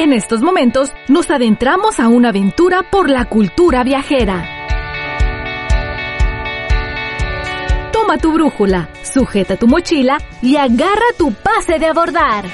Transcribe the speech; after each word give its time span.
En 0.00 0.14
estos 0.14 0.40
momentos 0.40 0.94
nos 1.08 1.30
adentramos 1.30 2.00
a 2.00 2.08
una 2.08 2.30
aventura 2.30 2.82
por 2.90 3.10
la 3.10 3.26
cultura 3.26 3.84
viajera. 3.84 4.42
Toma 7.92 8.16
tu 8.16 8.32
brújula, 8.32 8.88
sujeta 9.02 9.58
tu 9.58 9.66
mochila 9.66 10.16
y 10.40 10.56
agarra 10.56 11.04
tu 11.18 11.34
pase 11.34 11.78
de 11.78 11.84
abordar. 11.84 12.46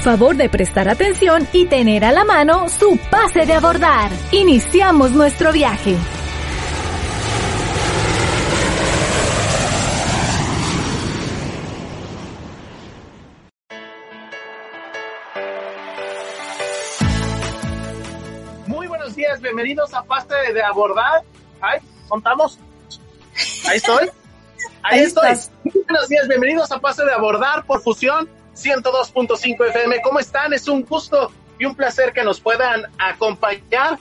Favor 0.00 0.34
de 0.34 0.48
prestar 0.48 0.88
atención 0.88 1.46
y 1.52 1.66
tener 1.66 2.02
a 2.02 2.12
la 2.12 2.24
mano 2.24 2.70
su 2.70 2.98
pase 3.10 3.44
de 3.44 3.52
abordar. 3.52 4.10
Iniciamos 4.32 5.10
nuestro 5.10 5.52
viaje. 5.52 5.94
Bienvenidos 19.56 19.94
a 19.94 20.02
Pase 20.02 20.52
de 20.52 20.62
Abordar. 20.62 21.22
Ay, 21.62 21.80
contamos. 22.08 22.58
Ahí 23.66 23.78
estoy. 23.78 24.10
Ahí, 24.82 25.00
estoy. 25.00 25.30
Muy 25.64 25.82
buenos 25.84 26.08
días, 26.10 26.28
bienvenidos 26.28 26.70
a 26.72 26.78
Pase 26.78 27.02
de 27.06 27.12
Abordar 27.12 27.64
por 27.64 27.80
Fusión 27.80 28.28
102.5 28.54 29.68
FM. 29.68 30.02
¿Cómo 30.02 30.18
están? 30.18 30.52
Es 30.52 30.68
un 30.68 30.82
gusto 30.82 31.32
y 31.58 31.64
un 31.64 31.74
placer 31.74 32.12
que 32.12 32.22
nos 32.22 32.38
puedan 32.38 32.82
acompañar. 32.98 33.98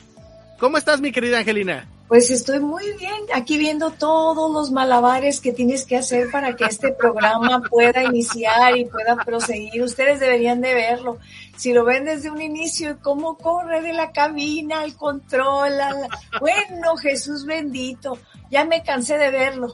¿Cómo 0.60 0.78
estás, 0.78 1.00
mi 1.00 1.14
querida 1.14 1.38
Angelina? 1.38 1.88
Pues 2.08 2.30
estoy 2.30 2.60
muy 2.60 2.84
bien, 3.00 3.16
aquí 3.34 3.58
viendo 3.58 3.90
todos 3.90 4.52
los 4.52 4.70
malabares 4.72 5.42
que 5.42 5.52
tienes 5.52 5.86
que 5.86 5.98
hacer 5.98 6.30
para 6.30 6.56
que 6.56 6.66
este 6.66 6.92
programa 6.92 7.64
pueda 7.64 8.04
iniciar 8.04 8.78
y 8.78 8.86
pueda 8.86 9.16
proseguir. 9.16 9.82
Ustedes 9.82 10.20
deberían 10.20 10.62
de 10.62 10.76
verlo. 10.76 11.18
Si 11.58 11.74
lo 11.74 11.84
ven 11.84 12.06
desde 12.06 12.30
un 12.30 12.42
inicio, 12.42 13.00
cómo 13.02 13.40
corre 13.40 13.82
de 13.82 13.94
la 13.94 14.12
cabina 14.12 14.82
al 14.82 14.96
control. 14.96 15.74
Bueno, 16.40 16.96
Jesús 16.98 17.44
bendito, 17.44 18.20
ya 18.52 18.66
me 18.66 18.84
cansé 18.84 19.18
de 19.18 19.32
verlo. 19.32 19.74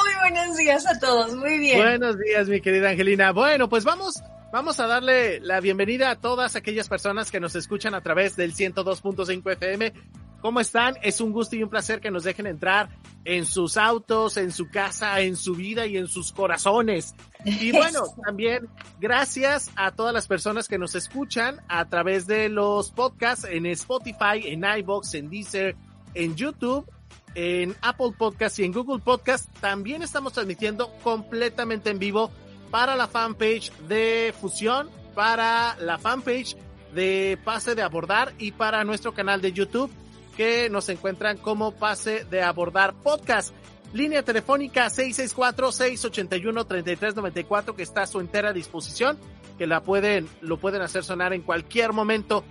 muy 0.00 0.30
buenos 0.30 0.56
días 0.56 0.86
a 0.86 0.98
todos, 0.98 1.34
muy 1.34 1.58
bien. 1.58 1.80
Buenos 1.80 2.18
días, 2.18 2.48
mi 2.48 2.62
querida 2.62 2.88
Angelina. 2.88 3.32
Bueno, 3.32 3.68
pues 3.68 3.84
vamos 3.84 4.22
Vamos 4.52 4.80
a 4.80 4.88
darle 4.88 5.38
la 5.38 5.60
bienvenida 5.60 6.10
a 6.10 6.16
todas 6.16 6.56
aquellas 6.56 6.88
personas 6.88 7.30
que 7.30 7.38
nos 7.38 7.54
escuchan 7.54 7.94
a 7.94 8.00
través 8.00 8.34
del 8.34 8.52
102.5 8.52 9.52
FM. 9.52 9.92
¿Cómo 10.40 10.58
están? 10.58 10.96
Es 11.02 11.20
un 11.20 11.30
gusto 11.30 11.54
y 11.54 11.62
un 11.62 11.70
placer 11.70 12.00
que 12.00 12.10
nos 12.10 12.24
dejen 12.24 12.48
entrar 12.48 12.88
en 13.24 13.46
sus 13.46 13.76
autos, 13.76 14.36
en 14.38 14.50
su 14.50 14.68
casa, 14.68 15.20
en 15.20 15.36
su 15.36 15.54
vida 15.54 15.86
y 15.86 15.96
en 15.96 16.08
sus 16.08 16.32
corazones. 16.32 17.14
Y 17.44 17.70
bueno, 17.76 18.02
también 18.26 18.68
gracias 18.98 19.70
a 19.76 19.92
todas 19.92 20.12
las 20.12 20.26
personas 20.26 20.66
que 20.66 20.78
nos 20.78 20.96
escuchan 20.96 21.60
a 21.68 21.88
través 21.88 22.26
de 22.26 22.48
los 22.48 22.90
podcasts 22.90 23.46
en 23.48 23.66
Spotify, 23.66 24.42
en 24.46 24.64
iBox, 24.64 25.14
en 25.14 25.30
Deezer, 25.30 25.76
en 26.14 26.34
YouTube, 26.34 26.90
en 27.36 27.76
Apple 27.82 28.14
Podcasts 28.18 28.58
y 28.58 28.64
en 28.64 28.72
Google 28.72 28.98
Podcasts. 28.98 29.48
También 29.60 30.02
estamos 30.02 30.32
transmitiendo 30.32 30.90
completamente 31.04 31.90
en 31.90 32.00
vivo 32.00 32.32
para 32.70 32.96
la 32.96 33.08
fanpage 33.08 33.70
de 33.88 34.32
Fusión, 34.40 34.88
para 35.14 35.76
la 35.80 35.98
fanpage 35.98 36.56
de 36.94 37.38
Pase 37.44 37.74
de 37.74 37.82
Abordar 37.82 38.32
y 38.38 38.52
para 38.52 38.84
nuestro 38.84 39.12
canal 39.12 39.40
de 39.40 39.52
YouTube 39.52 39.90
que 40.36 40.70
nos 40.70 40.88
encuentran 40.88 41.36
como 41.36 41.72
Pase 41.72 42.24
de 42.24 42.40
Abordar 42.42 42.94
Podcast. 42.94 43.52
Línea 43.92 44.22
telefónica 44.22 44.86
664-681-3394 44.86 47.74
que 47.74 47.82
está 47.82 48.02
a 48.02 48.06
su 48.06 48.20
entera 48.20 48.52
disposición, 48.52 49.18
que 49.58 49.66
la 49.66 49.82
pueden, 49.82 50.28
lo 50.40 50.58
pueden 50.58 50.82
hacer 50.82 51.02
sonar 51.02 51.32
en 51.32 51.42
cualquier 51.42 51.92
momento 51.92 52.44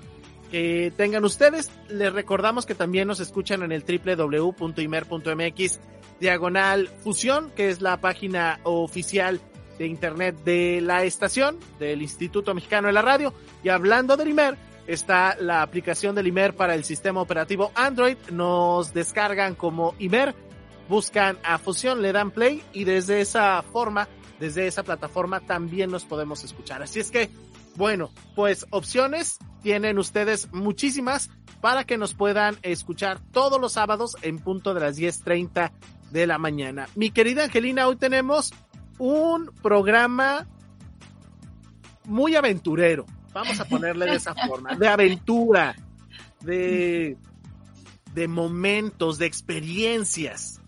que 0.51 0.91
tengan 0.97 1.23
ustedes. 1.23 1.71
Les 1.87 2.11
recordamos 2.11 2.65
que 2.65 2.75
también 2.75 3.07
nos 3.07 3.21
escuchan 3.21 3.63
en 3.63 3.71
el 3.71 3.83
www.imer.mx 3.83 5.79
diagonal 6.19 6.89
fusión, 7.01 7.53
que 7.55 7.69
es 7.69 7.79
la 7.81 8.01
página 8.01 8.59
oficial 8.63 9.39
de 9.79 9.87
internet 9.87 10.35
de 10.43 10.81
la 10.81 11.03
estación 11.03 11.57
del 11.79 12.03
Instituto 12.03 12.53
Mexicano 12.53 12.87
de 12.87 12.93
la 12.93 13.01
Radio. 13.01 13.33
Y 13.63 13.69
hablando 13.69 14.15
del 14.17 14.27
IMER, 14.27 14.57
está 14.85 15.35
la 15.39 15.63
aplicación 15.63 16.13
del 16.13 16.27
IMER 16.27 16.53
para 16.53 16.75
el 16.75 16.83
sistema 16.83 17.21
operativo 17.21 17.71
Android. 17.73 18.17
Nos 18.31 18.93
descargan 18.93 19.55
como 19.55 19.95
IMER, 19.97 20.35
buscan 20.89 21.39
a 21.43 21.57
Fusión, 21.57 22.01
le 22.01 22.11
dan 22.11 22.31
play 22.31 22.61
y 22.73 22.83
desde 22.83 23.21
esa 23.21 23.63
forma, 23.63 24.07
desde 24.39 24.67
esa 24.67 24.83
plataforma 24.83 25.39
también 25.39 25.89
nos 25.89 26.05
podemos 26.05 26.43
escuchar. 26.43 26.83
Así 26.83 26.99
es 26.99 27.09
que, 27.09 27.29
bueno, 27.75 28.11
pues 28.35 28.67
opciones 28.71 29.39
tienen 29.63 29.97
ustedes 29.97 30.51
muchísimas 30.51 31.29
para 31.61 31.85
que 31.85 31.97
nos 31.97 32.13
puedan 32.13 32.57
escuchar 32.63 33.19
todos 33.31 33.61
los 33.61 33.73
sábados 33.73 34.17
en 34.23 34.39
punto 34.39 34.73
de 34.73 34.81
las 34.81 34.97
10.30 34.97 35.71
de 36.11 36.27
la 36.27 36.37
mañana. 36.37 36.87
Mi 36.95 37.11
querida 37.11 37.45
Angelina, 37.45 37.87
hoy 37.87 37.95
tenemos 37.95 38.51
un 38.99 39.47
programa 39.63 40.45
muy 42.05 42.35
aventurero. 42.35 43.05
Vamos 43.33 43.59
a 43.59 43.65
ponerle 43.65 44.05
de 44.05 44.15
esa 44.15 44.35
forma, 44.35 44.75
de 44.75 44.87
aventura, 44.87 45.75
de, 46.41 47.17
de 48.13 48.27
momentos, 48.27 49.17
de 49.17 49.25
experiencias. 49.25 50.61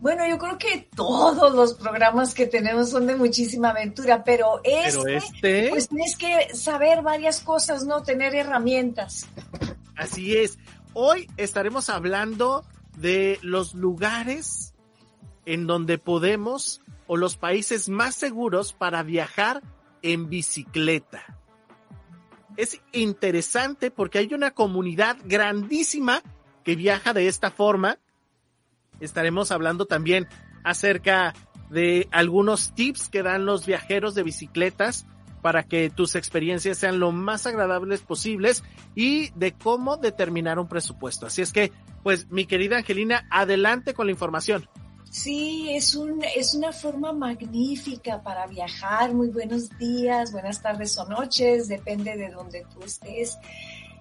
Bueno, 0.00 0.26
yo 0.26 0.38
creo 0.38 0.56
que 0.56 0.88
todos 0.94 1.54
los 1.54 1.74
programas 1.74 2.32
que 2.32 2.46
tenemos 2.46 2.90
son 2.90 3.06
de 3.06 3.16
muchísima 3.16 3.70
aventura, 3.70 4.24
pero 4.24 4.60
este, 4.64 4.98
pero 5.02 5.18
este... 5.18 5.68
pues 5.68 5.88
tienes 5.88 6.16
que 6.16 6.54
saber 6.54 7.02
varias 7.02 7.40
cosas, 7.40 7.84
¿no? 7.84 8.02
Tener 8.02 8.34
herramientas. 8.34 9.26
Así 9.96 10.36
es. 10.36 10.58
Hoy 10.94 11.28
estaremos 11.36 11.90
hablando 11.90 12.64
de 12.96 13.38
los 13.42 13.74
lugares 13.74 14.74
en 15.44 15.66
donde 15.66 15.98
podemos 15.98 16.80
o 17.12 17.16
los 17.16 17.36
países 17.36 17.88
más 17.88 18.14
seguros 18.14 18.72
para 18.72 19.02
viajar 19.02 19.62
en 20.00 20.28
bicicleta. 20.28 21.40
Es 22.56 22.80
interesante 22.92 23.90
porque 23.90 24.18
hay 24.18 24.32
una 24.32 24.52
comunidad 24.52 25.16
grandísima 25.24 26.22
que 26.62 26.76
viaja 26.76 27.12
de 27.12 27.26
esta 27.26 27.50
forma. 27.50 27.98
Estaremos 29.00 29.50
hablando 29.50 29.86
también 29.86 30.28
acerca 30.62 31.34
de 31.68 32.06
algunos 32.12 32.76
tips 32.76 33.08
que 33.08 33.24
dan 33.24 33.44
los 33.44 33.66
viajeros 33.66 34.14
de 34.14 34.22
bicicletas 34.22 35.04
para 35.42 35.64
que 35.64 35.90
tus 35.90 36.14
experiencias 36.14 36.78
sean 36.78 37.00
lo 37.00 37.10
más 37.10 37.44
agradables 37.44 38.02
posibles 38.02 38.62
y 38.94 39.30
de 39.30 39.50
cómo 39.50 39.96
determinar 39.96 40.60
un 40.60 40.68
presupuesto. 40.68 41.26
Así 41.26 41.42
es 41.42 41.52
que, 41.52 41.72
pues, 42.04 42.30
mi 42.30 42.46
querida 42.46 42.76
Angelina, 42.76 43.26
adelante 43.32 43.94
con 43.94 44.06
la 44.06 44.12
información. 44.12 44.68
Sí, 45.10 45.66
es, 45.70 45.96
un, 45.96 46.22
es 46.36 46.54
una 46.54 46.72
forma 46.72 47.12
magnífica 47.12 48.22
para 48.22 48.46
viajar. 48.46 49.12
Muy 49.12 49.26
buenos 49.26 49.76
días, 49.76 50.30
buenas 50.30 50.62
tardes 50.62 50.96
o 50.98 51.08
noches, 51.08 51.66
depende 51.66 52.16
de 52.16 52.30
donde 52.30 52.64
tú 52.72 52.84
estés. 52.84 53.36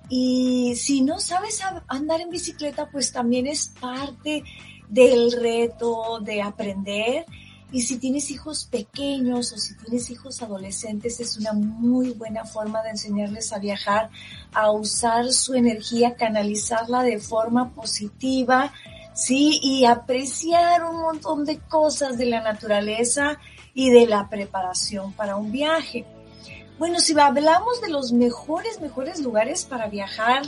Y 0.07 0.75
si 0.75 1.01
no 1.01 1.19
sabes 1.19 1.61
andar 1.87 2.21
en 2.21 2.29
bicicleta, 2.29 2.91
pues 2.91 3.11
también 3.11 3.47
es 3.47 3.73
parte 3.81 4.43
del 4.87 5.31
reto 5.31 6.19
de 6.19 6.43
aprender. 6.43 7.25
Y 7.71 7.81
si 7.81 7.97
tienes 7.97 8.29
hijos 8.29 8.65
pequeños 8.65 9.51
o 9.51 9.57
si 9.57 9.75
tienes 9.77 10.11
hijos 10.11 10.43
adolescentes, 10.43 11.19
es 11.19 11.37
una 11.37 11.53
muy 11.53 12.11
buena 12.11 12.45
forma 12.45 12.83
de 12.83 12.91
enseñarles 12.91 13.51
a 13.51 13.57
viajar, 13.57 14.11
a 14.53 14.69
usar 14.71 15.31
su 15.31 15.55
energía, 15.55 16.15
canalizarla 16.15 17.01
de 17.01 17.19
forma 17.19 17.71
positiva 17.73 18.71
¿sí? 19.13 19.59
Y 19.61 19.85
apreciar 19.85 20.83
un 20.83 21.01
montón 21.01 21.45
de 21.45 21.59
cosas 21.59 22.17
de 22.17 22.25
la 22.25 22.41
naturaleza 22.41 23.39
y 23.73 23.89
de 23.91 24.07
la 24.07 24.29
preparación 24.29 25.13
para 25.13 25.35
un 25.35 25.51
viaje. 25.51 26.05
Bueno, 26.77 26.99
si 26.99 27.17
hablamos 27.19 27.81
de 27.81 27.89
los 27.89 28.13
mejores, 28.13 28.79
mejores 28.79 29.19
lugares 29.19 29.65
para 29.65 29.87
viajar, 29.87 30.43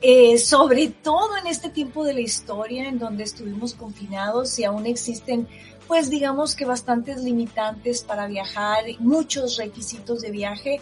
eh, 0.00 0.38
sobre 0.38 0.88
todo 0.88 1.36
en 1.38 1.46
este 1.46 1.68
tiempo 1.68 2.04
de 2.04 2.14
la 2.14 2.20
historia 2.20 2.88
en 2.88 2.98
donde 2.98 3.24
estuvimos 3.24 3.74
confinados 3.74 4.58
y 4.58 4.64
aún 4.64 4.86
existen, 4.86 5.48
pues 5.86 6.10
digamos 6.10 6.54
que 6.54 6.64
bastantes 6.64 7.22
limitantes 7.22 8.02
para 8.02 8.26
viajar, 8.26 8.84
muchos 8.98 9.56
requisitos 9.56 10.20
de 10.20 10.30
viaje, 10.30 10.80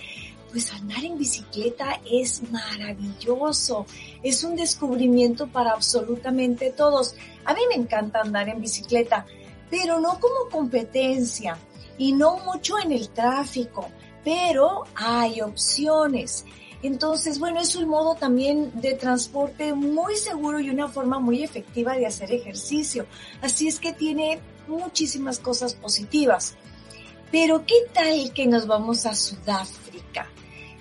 pues 0.55 0.73
andar 0.73 1.05
en 1.05 1.19
bicicleta 1.19 2.01
es 2.09 2.49
maravilloso, 2.53 3.87
es 4.23 4.45
un 4.45 4.55
descubrimiento 4.55 5.49
para 5.49 5.73
absolutamente 5.73 6.71
todos. 6.71 7.17
A 7.45 7.55
mí 7.55 7.61
me 7.69 7.75
encanta 7.75 8.21
andar 8.21 8.49
en 8.49 8.61
bicicleta, 8.61 9.27
pero 9.69 9.99
no 9.99 10.21
como 10.21 10.49
competencia 10.53 11.59
y 11.99 12.13
no 12.13 12.37
mucho 12.37 12.79
en 12.79 12.93
el 12.93 13.09
tráfico, 13.09 13.89
pero 14.23 14.85
hay 14.95 15.41
opciones. 15.41 16.45
Entonces, 16.85 17.41
bueno, 17.41 17.61
es 17.61 17.75
un 17.75 17.89
modo 17.89 18.15
también 18.15 18.71
de 18.81 18.93
transporte 18.93 19.75
muy 19.75 20.15
seguro 20.15 20.61
y 20.61 20.71
una 20.71 20.87
forma 20.87 21.19
muy 21.19 21.43
efectiva 21.43 21.97
de 21.97 22.07
hacer 22.07 22.31
ejercicio. 22.31 23.07
Así 23.43 23.67
es 23.67 23.81
que 23.81 23.93
tiene 23.93 24.39
muchísimas 24.69 25.41
cosas 25.41 25.75
positivas. 25.75 26.55
Pero 27.33 27.67
¿qué 27.67 27.75
tal 27.93 28.33
que 28.33 28.47
nos 28.47 28.69
vamos 28.69 29.05
a 29.05 29.17
Sudáfrica? 29.17 29.84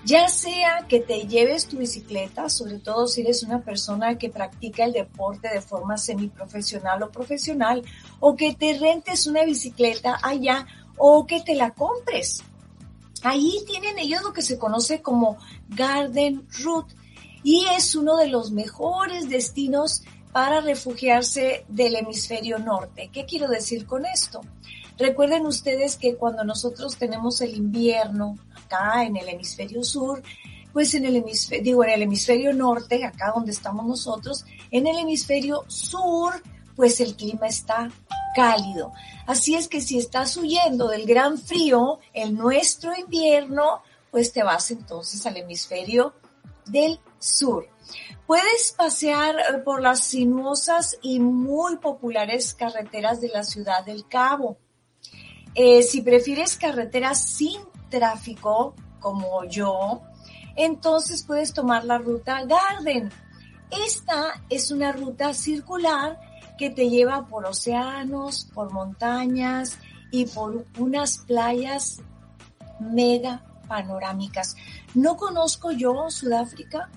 Ya 0.06 0.28
sea 0.28 0.86
que 0.90 1.00
te 1.00 1.28
lleves 1.28 1.68
tu 1.68 1.78
bicicleta, 1.78 2.50
sobre 2.50 2.80
todo 2.80 3.08
si 3.08 3.22
eres 3.22 3.42
una 3.44 3.62
persona 3.62 4.18
que 4.18 4.30
practica 4.30 4.84
el 4.84 4.92
deporte 4.92 5.48
de 5.48 5.62
forma 5.62 5.98
semiprofesional 5.98 7.04
o 7.04 7.12
profesional, 7.12 7.84
o 8.20 8.36
que 8.36 8.54
te 8.54 8.78
rentes 8.78 9.28
una 9.28 9.46
bicicleta 9.46 10.20
allá 10.22 10.68
o 10.98 11.26
que 11.26 11.42
te 11.42 11.56
la 11.56 11.72
compres. 11.72 12.44
Ahí 13.24 13.64
tienen 13.66 13.98
ellos 13.98 14.22
lo 14.24 14.34
que 14.34 14.42
se 14.42 14.58
conoce 14.58 15.02
como 15.02 15.38
Garden 15.70 16.46
Route 16.62 16.94
y 17.44 17.66
es 17.78 17.96
uno 17.96 18.18
de 18.18 18.28
los 18.28 18.52
mejores 18.52 19.30
destinos 19.30 20.04
para 20.34 20.60
refugiarse 20.60 21.64
del 21.70 21.96
hemisferio 21.96 22.60
norte. 22.60 23.10
¿Qué 23.14 23.26
quiero 23.26 23.48
decir 23.48 23.86
con 23.86 24.06
esto? 24.06 24.42
Recuerden 24.98 25.45
ustedes 25.45 25.98
que 25.98 26.16
cuando 26.16 26.44
nosotros 26.44 26.98
tenemos 26.98 27.42
el 27.42 27.56
invierno 27.56 28.38
acá 28.56 29.04
en 29.04 29.18
el 29.18 29.30
hemisferio 29.30 29.84
sur, 29.84 30.22
pues 30.72 30.94
en 30.95 31.06
el 31.06 31.16
hemisferio, 31.16 31.63
digo, 31.63 31.84
en 31.84 31.92
el 31.92 32.01
hemisferio 32.04 32.54
norte, 32.54 33.06
acá 33.06 33.31
donde 33.36 33.51
estamos 33.51 33.86
nosotros, 33.86 34.45
en 34.72 34.88
el 34.88 34.98
hemisferio 34.98 35.63
sur, 35.68 36.34
pues 36.75 37.00
el 37.00 37.16
clima 37.16 37.48
está 37.48 37.90
cálido. 38.36 38.92
Así 39.28 39.56
es 39.56 39.68
que 39.68 39.81
si 39.81 40.00
estás 40.00 40.36
huyendo 40.38 40.88
del 40.88 41.06
gran 41.06 41.38
frío, 41.38 42.00
en 42.13 42.36
nuestro 42.36 42.96
invierno, 42.96 43.81
pues 44.12 44.34
te 44.34 44.44
vas 44.44 44.72
entonces 44.72 45.25
al 45.25 45.38
hemisferio 45.38 46.13
del 46.66 47.00
sur. 47.19 47.68
Puedes 48.25 48.74
pasear 48.78 49.63
por 49.63 49.81
las 49.81 50.00
sinuosas 50.01 50.98
y 51.01 51.19
muy 51.19 51.78
populares 51.78 52.54
carreteras 52.54 53.22
de 53.22 53.30
la 53.30 53.44
ciudad 53.44 53.86
del 53.86 54.07
Cabo. 54.07 54.57
Eh, 55.56 55.84
si 55.84 56.02
prefieres 56.02 56.58
carreteras 56.58 57.22
sin 57.22 57.62
tráfico, 57.90 58.76
como 59.00 59.46
yo, 59.46 60.02
entonces 60.56 61.24
puedes 61.24 61.54
tomar 61.54 61.86
la 61.86 61.98
ruta 61.98 62.44
Garden. 62.46 63.12
Esta 63.86 64.42
es 64.50 64.72
una 64.72 64.92
ruta 64.92 65.34
circular 65.34 66.20
que 66.58 66.70
te 66.70 66.90
lleva 66.90 67.28
por 67.28 67.46
océanos, 67.46 68.50
por 68.54 68.72
montañas 68.72 69.78
y 70.12 70.26
por 70.26 70.66
unas 70.78 71.20
playas 71.20 72.02
mega 72.80 73.44
panorámicas. 73.68 74.56
No 74.94 75.18
conozco 75.18 75.72
yo 75.72 76.10
Sudáfrica, 76.10 76.90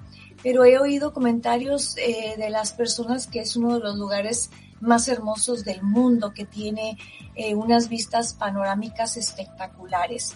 pero 0.43 0.65
he 0.65 0.79
oído 0.79 1.13
comentarios 1.13 1.97
eh, 1.97 2.37
de 2.37 2.51
las 2.51 2.73
personas 2.73 3.27
que 3.27 3.41
es 3.41 3.57
uno 3.57 3.75
de 3.75 3.81
los 3.81 3.97
lugares 3.97 4.51
más 4.81 5.09
hermosos 5.09 5.65
del 5.65 5.83
mundo, 5.83 6.33
que 6.33 6.45
tiene 6.45 6.99
eh, 7.35 7.55
unas 7.55 7.89
vistas 7.89 8.35
panorámicas 8.35 9.17
espectaculares. 9.17 10.35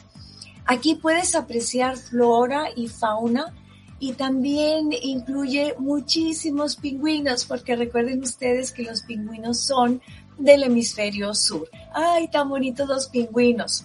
Aquí 0.66 0.94
puedes 0.94 1.34
apreciar 1.34 1.96
flora 1.96 2.68
y 2.74 2.88
fauna 2.88 3.54
y 3.98 4.14
también 4.14 4.90
incluye 5.02 5.74
muchísimos 5.78 6.76
pingüinos, 6.76 7.44
porque 7.44 7.76
recuerden 7.76 8.22
ustedes 8.22 8.72
que 8.72 8.82
los 8.82 9.02
pingüinos 9.02 9.60
son 9.60 10.00
del 10.38 10.62
hemisferio 10.62 11.34
sur. 11.34 11.68
¡Ay, 11.92 12.28
tan 12.28 12.48
bonitos 12.48 12.88
los 12.88 13.08
pingüinos! 13.08 13.84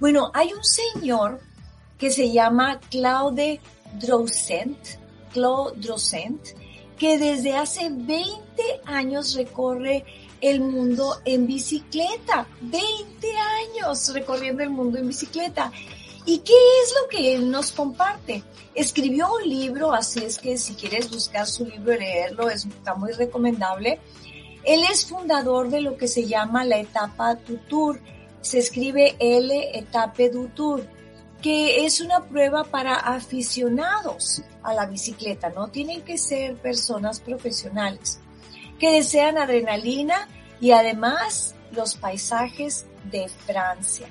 Bueno, 0.00 0.30
hay 0.34 0.52
un 0.52 0.64
señor 0.64 1.40
que 1.98 2.10
se 2.10 2.32
llama 2.32 2.80
Claude 2.90 3.60
Drossent, 4.00 4.76
Claude 5.32 5.80
Drossent, 5.80 6.40
que 6.98 7.18
desde 7.18 7.54
hace 7.56 7.88
20 7.90 8.40
años 8.86 9.34
recorre 9.34 10.04
el 10.40 10.60
mundo 10.60 11.20
en 11.24 11.46
bicicleta. 11.46 12.46
20 12.60 13.28
años 13.36 14.12
recorriendo 14.12 14.62
el 14.62 14.70
mundo 14.70 14.98
en 14.98 15.08
bicicleta. 15.08 15.72
¿Y 16.26 16.38
qué 16.38 16.54
es 16.82 16.94
lo 17.00 17.08
que 17.08 17.34
él 17.34 17.50
nos 17.50 17.72
comparte? 17.72 18.42
Escribió 18.74 19.28
un 19.34 19.48
libro, 19.48 19.92
así 19.92 20.24
es 20.24 20.38
que 20.38 20.56
si 20.56 20.74
quieres 20.74 21.10
buscar 21.10 21.46
su 21.46 21.66
libro 21.66 21.94
y 21.94 21.98
leerlo, 21.98 22.48
está 22.50 22.94
muy 22.94 23.12
recomendable. 23.12 24.00
Él 24.64 24.82
es 24.90 25.06
fundador 25.06 25.68
de 25.68 25.82
lo 25.82 25.96
que 25.96 26.08
se 26.08 26.26
llama 26.26 26.64
la 26.64 26.78
etapa 26.78 27.36
Tutur. 27.36 28.00
Se 28.40 28.58
escribe 28.58 29.16
L 29.18 29.78
Etape 29.78 30.30
du 30.30 30.48
Tour, 30.48 30.86
que 31.44 31.84
es 31.84 32.00
una 32.00 32.24
prueba 32.24 32.64
para 32.64 32.94
aficionados 32.94 34.40
a 34.62 34.72
la 34.72 34.86
bicicleta. 34.86 35.50
No 35.50 35.68
tienen 35.68 36.00
que 36.00 36.16
ser 36.16 36.56
personas 36.56 37.20
profesionales 37.20 38.18
que 38.78 38.90
desean 38.92 39.36
adrenalina 39.36 40.26
y 40.58 40.70
además 40.70 41.54
los 41.72 41.96
paisajes 41.96 42.86
de 43.10 43.28
Francia. 43.28 44.06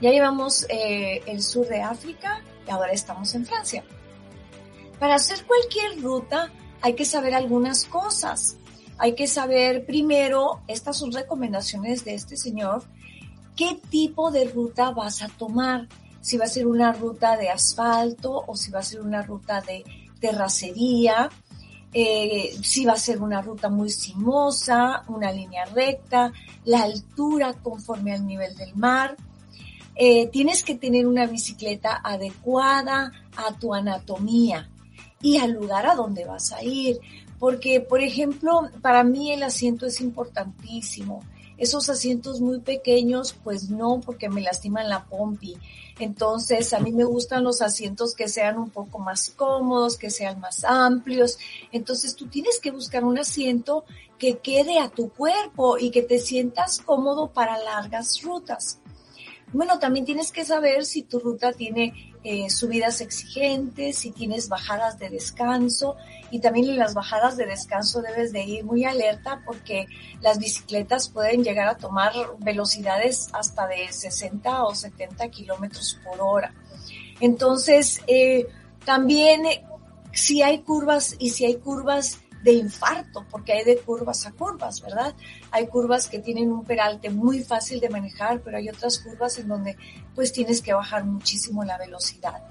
Ya 0.00 0.12
llevamos 0.12 0.66
eh, 0.68 1.20
el 1.26 1.42
sur 1.42 1.66
de 1.66 1.82
África 1.82 2.44
y 2.64 2.70
ahora 2.70 2.92
estamos 2.92 3.34
en 3.34 3.44
Francia. 3.44 3.82
Para 5.00 5.16
hacer 5.16 5.44
cualquier 5.46 6.00
ruta 6.00 6.52
hay 6.80 6.94
que 6.94 7.04
saber 7.04 7.34
algunas 7.34 7.86
cosas. 7.86 8.56
Hay 8.98 9.16
que 9.16 9.26
saber 9.26 9.84
primero, 9.84 10.60
estas 10.68 10.96
son 10.96 11.10
recomendaciones 11.10 12.04
de 12.04 12.14
este 12.14 12.36
señor, 12.36 12.84
qué 13.56 13.80
tipo 13.90 14.30
de 14.30 14.44
ruta 14.44 14.92
vas 14.92 15.22
a 15.22 15.28
tomar. 15.28 15.88
Si 16.20 16.36
va 16.36 16.44
a 16.44 16.48
ser 16.48 16.66
una 16.66 16.92
ruta 16.92 17.36
de 17.36 17.48
asfalto 17.48 18.44
o 18.46 18.56
si 18.56 18.70
va 18.70 18.80
a 18.80 18.82
ser 18.82 19.00
una 19.00 19.22
ruta 19.22 19.60
de 19.60 19.84
terracería, 20.20 21.28
eh, 21.92 22.54
si 22.62 22.84
va 22.84 22.92
a 22.92 22.98
ser 22.98 23.22
una 23.22 23.40
ruta 23.40 23.68
muy 23.68 23.90
sinuosa, 23.90 25.04
una 25.08 25.32
línea 25.32 25.64
recta, 25.66 26.32
la 26.64 26.82
altura 26.82 27.54
conforme 27.54 28.12
al 28.12 28.26
nivel 28.26 28.54
del 28.56 28.74
mar, 28.76 29.16
eh, 29.94 30.28
tienes 30.28 30.62
que 30.62 30.74
tener 30.74 31.06
una 31.06 31.26
bicicleta 31.26 32.00
adecuada 32.04 33.12
a 33.36 33.52
tu 33.58 33.74
anatomía 33.74 34.70
y 35.20 35.38
al 35.38 35.52
lugar 35.52 35.86
a 35.86 35.94
donde 35.94 36.24
vas 36.24 36.52
a 36.52 36.62
ir. 36.62 37.00
Porque, 37.38 37.80
por 37.80 38.02
ejemplo, 38.02 38.68
para 38.82 39.02
mí 39.02 39.32
el 39.32 39.42
asiento 39.42 39.86
es 39.86 40.00
importantísimo. 40.00 41.22
Esos 41.58 41.90
asientos 41.90 42.40
muy 42.40 42.60
pequeños, 42.60 43.34
pues 43.44 43.68
no, 43.68 44.00
porque 44.00 44.28
me 44.28 44.40
lastiman 44.40 44.88
la 44.88 45.04
pompi. 45.04 45.56
Entonces, 45.98 46.72
a 46.72 46.80
mí 46.80 46.92
me 46.92 47.04
gustan 47.04 47.44
los 47.44 47.60
asientos 47.60 48.14
que 48.14 48.28
sean 48.28 48.58
un 48.58 48.70
poco 48.70 48.98
más 48.98 49.30
cómodos, 49.30 49.98
que 49.98 50.10
sean 50.10 50.40
más 50.40 50.64
amplios. 50.64 51.38
Entonces, 51.72 52.14
tú 52.14 52.28
tienes 52.28 52.60
que 52.60 52.70
buscar 52.70 53.04
un 53.04 53.18
asiento 53.18 53.84
que 54.18 54.38
quede 54.38 54.78
a 54.78 54.88
tu 54.88 55.10
cuerpo 55.10 55.78
y 55.78 55.90
que 55.90 56.02
te 56.02 56.18
sientas 56.18 56.78
cómodo 56.78 57.32
para 57.32 57.58
largas 57.58 58.22
rutas. 58.22 58.80
Bueno, 59.52 59.78
también 59.78 60.04
tienes 60.04 60.30
que 60.30 60.44
saber 60.44 60.84
si 60.84 61.02
tu 61.02 61.18
ruta 61.18 61.52
tiene 61.52 62.14
eh, 62.30 62.50
subidas 62.50 63.00
exigentes, 63.00 64.00
si 64.00 64.10
tienes 64.10 64.50
bajadas 64.50 64.98
de 64.98 65.08
descanso 65.08 65.96
y 66.30 66.40
también 66.40 66.68
en 66.68 66.76
las 66.76 66.92
bajadas 66.92 67.38
de 67.38 67.46
descanso 67.46 68.02
debes 68.02 68.32
de 68.32 68.42
ir 68.42 68.64
muy 68.64 68.84
alerta 68.84 69.40
porque 69.46 69.86
las 70.20 70.38
bicicletas 70.38 71.08
pueden 71.08 71.42
llegar 71.42 71.68
a 71.68 71.78
tomar 71.78 72.12
velocidades 72.40 73.30
hasta 73.32 73.66
de 73.66 73.90
60 73.90 74.64
o 74.64 74.74
70 74.74 75.26
kilómetros 75.30 75.98
por 76.04 76.20
hora. 76.20 76.52
Entonces, 77.18 78.02
eh, 78.06 78.46
también 78.84 79.44
si 80.12 80.42
hay 80.42 80.58
curvas 80.58 81.16
y 81.18 81.30
si 81.30 81.46
hay 81.46 81.56
curvas 81.56 82.18
de 82.42 82.52
infarto, 82.52 83.24
porque 83.30 83.52
hay 83.52 83.64
de 83.64 83.78
curvas 83.78 84.26
a 84.26 84.32
curvas, 84.32 84.80
¿verdad? 84.80 85.14
Hay 85.50 85.66
curvas 85.66 86.08
que 86.08 86.20
tienen 86.20 86.52
un 86.52 86.64
peralte 86.64 87.10
muy 87.10 87.42
fácil 87.42 87.80
de 87.80 87.88
manejar, 87.88 88.40
pero 88.40 88.58
hay 88.58 88.68
otras 88.68 88.98
curvas 88.98 89.38
en 89.38 89.48
donde 89.48 89.76
pues 90.14 90.32
tienes 90.32 90.62
que 90.62 90.72
bajar 90.72 91.04
muchísimo 91.04 91.64
la 91.64 91.78
velocidad. 91.78 92.42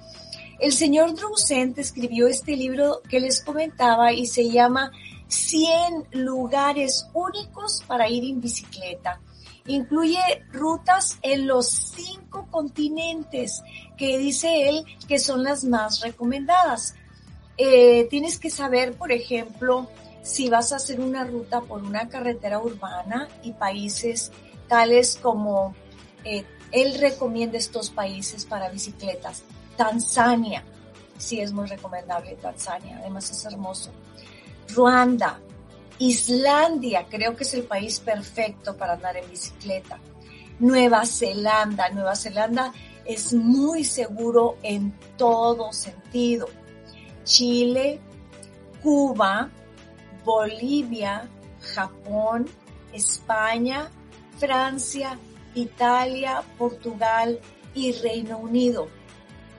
El 0.59 0.73
señor 0.73 1.13
Droucent 1.13 1.77
escribió 1.77 2.27
este 2.27 2.55
libro 2.55 3.01
que 3.07 3.19
les 3.19 3.43
comentaba 3.43 4.11
y 4.11 4.25
se 4.25 4.49
llama 4.49 4.91
100 5.27 6.07
lugares 6.11 7.07
únicos 7.13 7.83
para 7.85 8.09
ir 8.09 8.23
en 8.23 8.41
bicicleta. 8.41 9.21
Incluye 9.67 10.19
rutas 10.51 11.19
en 11.21 11.45
los 11.45 11.67
cinco 11.67 12.47
continentes 12.49 13.61
que 13.97 14.17
dice 14.17 14.69
él 14.69 14.83
que 15.07 15.19
son 15.19 15.43
las 15.43 15.63
más 15.63 16.01
recomendadas. 16.01 16.95
Eh, 17.57 18.07
tienes 18.09 18.37
que 18.37 18.49
saber, 18.49 18.93
por 18.93 19.11
ejemplo, 19.11 19.89
si 20.21 20.49
vas 20.49 20.73
a 20.73 20.75
hacer 20.75 20.99
una 20.99 21.23
ruta 21.23 21.61
por 21.61 21.83
una 21.83 22.09
carretera 22.09 22.59
urbana 22.59 23.27
y 23.43 23.53
países 23.53 24.31
tales 24.67 25.17
como 25.21 25.73
eh, 26.23 26.43
él 26.71 26.99
recomienda 26.99 27.57
estos 27.57 27.89
países 27.89 28.45
para 28.45 28.69
bicicletas. 28.69 29.43
Tanzania, 29.75 30.63
sí 31.17 31.39
es 31.39 31.53
muy 31.53 31.67
recomendable 31.67 32.35
Tanzania, 32.35 32.97
además 32.99 33.29
es 33.31 33.45
hermoso. 33.45 33.91
Ruanda, 34.75 35.39
Islandia, 35.99 37.07
creo 37.09 37.35
que 37.35 37.43
es 37.43 37.53
el 37.53 37.63
país 37.63 37.99
perfecto 37.99 38.75
para 38.75 38.93
andar 38.93 39.17
en 39.17 39.29
bicicleta. 39.29 39.99
Nueva 40.59 41.05
Zelanda, 41.05 41.89
Nueva 41.89 42.15
Zelanda 42.15 42.73
es 43.05 43.33
muy 43.33 43.83
seguro 43.83 44.57
en 44.63 44.93
todo 45.17 45.71
sentido. 45.71 46.47
Chile, 47.27 47.99
Cuba, 48.81 49.49
Bolivia, 50.23 51.29
Japón, 51.61 52.47
España, 52.93 53.91
Francia, 54.37 55.19
Italia, 55.53 56.41
Portugal 56.57 57.39
y 57.75 57.91
Reino 57.91 58.37
Unido. 58.37 58.87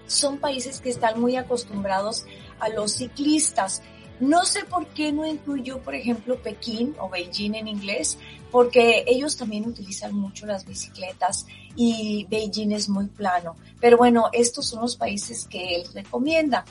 Son 0.06 0.38
países 0.38 0.80
que 0.80 0.88
están 0.88 1.20
muy 1.20 1.36
acostumbrados 1.36 2.24
a 2.58 2.70
los 2.70 2.92
ciclistas. 2.92 3.82
No 4.18 4.44
sé 4.46 4.64
por 4.64 4.86
qué 4.88 5.12
no 5.12 5.26
incluyó, 5.26 5.80
por 5.80 5.94
ejemplo, 5.94 6.42
Pekín 6.42 6.96
o 6.98 7.10
Beijing 7.10 7.54
en 7.54 7.68
inglés, 7.68 8.18
porque 8.50 9.04
ellos 9.06 9.36
también 9.36 9.66
utilizan 9.66 10.14
mucho 10.14 10.46
las 10.46 10.64
bicicletas 10.64 11.46
y 11.76 12.26
Beijing 12.30 12.72
es 12.72 12.88
muy 12.88 13.06
plano. 13.06 13.56
Pero 13.78 13.98
bueno, 13.98 14.30
estos 14.32 14.66
son 14.66 14.80
los 14.80 14.96
países 14.96 15.46
que 15.46 15.76
él 15.76 15.84
recomienda. 15.92 16.64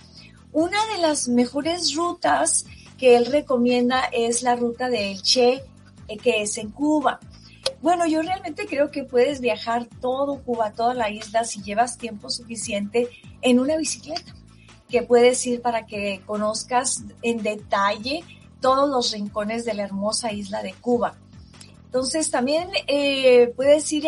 Una 0.57 0.83
de 0.87 0.97
las 0.97 1.27
mejores 1.27 1.93
rutas 1.93 2.65
que 2.97 3.15
él 3.15 3.27
recomienda 3.27 4.05
es 4.11 4.41
la 4.41 4.55
ruta 4.55 4.89
de 4.89 5.11
El 5.11 5.21
Che, 5.21 5.61
eh, 6.07 6.17
que 6.17 6.41
es 6.41 6.57
en 6.57 6.71
Cuba. 6.71 7.19
Bueno, 7.79 8.07
yo 8.07 8.23
realmente 8.23 8.65
creo 8.65 8.89
que 8.89 9.03
puedes 9.03 9.39
viajar 9.39 9.87
todo 10.01 10.41
Cuba, 10.41 10.71
toda 10.71 10.95
la 10.95 11.11
isla, 11.11 11.43
si 11.43 11.61
llevas 11.61 11.99
tiempo 11.99 12.31
suficiente 12.31 13.07
en 13.43 13.59
una 13.59 13.77
bicicleta, 13.77 14.33
que 14.89 15.03
puedes 15.03 15.45
ir 15.45 15.61
para 15.61 15.85
que 15.85 16.23
conozcas 16.25 17.03
en 17.21 17.43
detalle 17.43 18.23
todos 18.59 18.89
los 18.89 19.11
rincones 19.11 19.63
de 19.63 19.75
la 19.75 19.83
hermosa 19.83 20.31
isla 20.31 20.63
de 20.63 20.73
Cuba. 20.73 21.13
Entonces 21.85 22.31
también 22.31 22.67
eh, 22.87 23.53
puedes 23.55 23.93
ir 23.93 24.07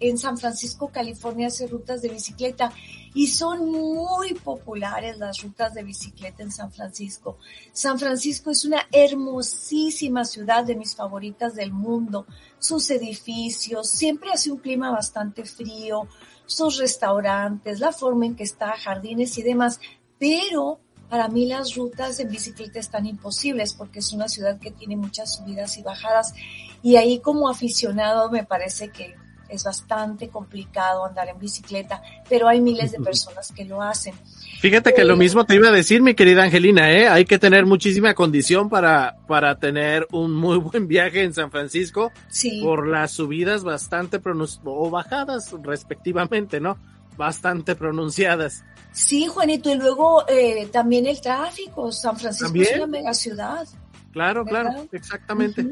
en 0.00 0.18
San 0.18 0.38
Francisco, 0.38 0.88
California, 0.88 1.46
hacer 1.46 1.70
rutas 1.70 2.02
de 2.02 2.08
bicicleta 2.08 2.72
y 3.14 3.28
son 3.28 3.70
muy 3.70 4.34
populares 4.34 5.18
las 5.18 5.40
rutas 5.40 5.72
de 5.72 5.84
bicicleta 5.84 6.42
en 6.42 6.50
San 6.50 6.72
Francisco. 6.72 7.38
San 7.72 7.98
Francisco 7.98 8.50
es 8.50 8.64
una 8.64 8.82
hermosísima 8.90 10.24
ciudad 10.24 10.64
de 10.64 10.74
mis 10.74 10.96
favoritas 10.96 11.54
del 11.54 11.72
mundo. 11.72 12.26
Sus 12.58 12.90
edificios, 12.90 13.88
siempre 13.88 14.30
hace 14.32 14.50
un 14.50 14.58
clima 14.58 14.90
bastante 14.90 15.44
frío, 15.44 16.08
sus 16.44 16.78
restaurantes, 16.78 17.78
la 17.78 17.92
forma 17.92 18.26
en 18.26 18.34
que 18.34 18.42
está, 18.42 18.72
jardines 18.76 19.38
y 19.38 19.42
demás, 19.42 19.80
pero 20.18 20.80
para 21.08 21.28
mí 21.28 21.46
las 21.46 21.76
rutas 21.76 22.18
en 22.18 22.28
bicicleta 22.28 22.80
están 22.80 23.06
imposibles 23.06 23.74
porque 23.74 24.00
es 24.00 24.12
una 24.12 24.28
ciudad 24.28 24.58
que 24.58 24.72
tiene 24.72 24.96
muchas 24.96 25.36
subidas 25.36 25.78
y 25.78 25.82
bajadas 25.82 26.34
y 26.82 26.96
ahí 26.96 27.20
como 27.20 27.48
aficionado 27.48 28.30
me 28.30 28.44
parece 28.44 28.88
que 28.88 29.14
es 29.54 29.64
bastante 29.64 30.28
complicado 30.28 31.04
andar 31.04 31.28
en 31.28 31.38
bicicleta, 31.38 32.02
pero 32.28 32.48
hay 32.48 32.60
miles 32.60 32.92
de 32.92 33.00
personas 33.00 33.52
que 33.52 33.64
lo 33.64 33.82
hacen. 33.82 34.14
Fíjate 34.60 34.94
que 34.94 35.04
lo 35.04 35.14
eh, 35.14 35.18
mismo 35.18 35.44
te 35.44 35.54
iba 35.54 35.68
a 35.68 35.72
decir, 35.72 36.02
mi 36.02 36.14
querida 36.14 36.44
Angelina, 36.44 36.90
¿eh? 36.90 37.08
Hay 37.08 37.24
que 37.24 37.38
tener 37.38 37.66
muchísima 37.66 38.14
condición 38.14 38.68
para, 38.68 39.16
para 39.26 39.58
tener 39.58 40.06
un 40.10 40.34
muy 40.34 40.58
buen 40.58 40.88
viaje 40.88 41.22
en 41.22 41.34
San 41.34 41.50
Francisco. 41.50 42.12
Sí. 42.28 42.60
Por 42.62 42.86
las 42.86 43.12
subidas 43.12 43.64
bastante 43.64 44.20
o 44.64 44.90
bajadas 44.90 45.54
respectivamente, 45.62 46.60
¿no? 46.60 46.78
Bastante 47.16 47.76
pronunciadas. 47.76 48.64
Sí, 48.92 49.26
Juanito, 49.26 49.70
y 49.70 49.76
luego 49.76 50.24
eh, 50.28 50.68
también 50.72 51.06
el 51.06 51.20
tráfico. 51.20 51.92
San 51.92 52.16
Francisco 52.16 52.56
es 52.56 52.76
una 52.76 52.86
mega 52.86 53.12
ciudad. 53.12 53.66
Claro, 54.12 54.44
claro, 54.44 54.86
exactamente. 54.92 55.66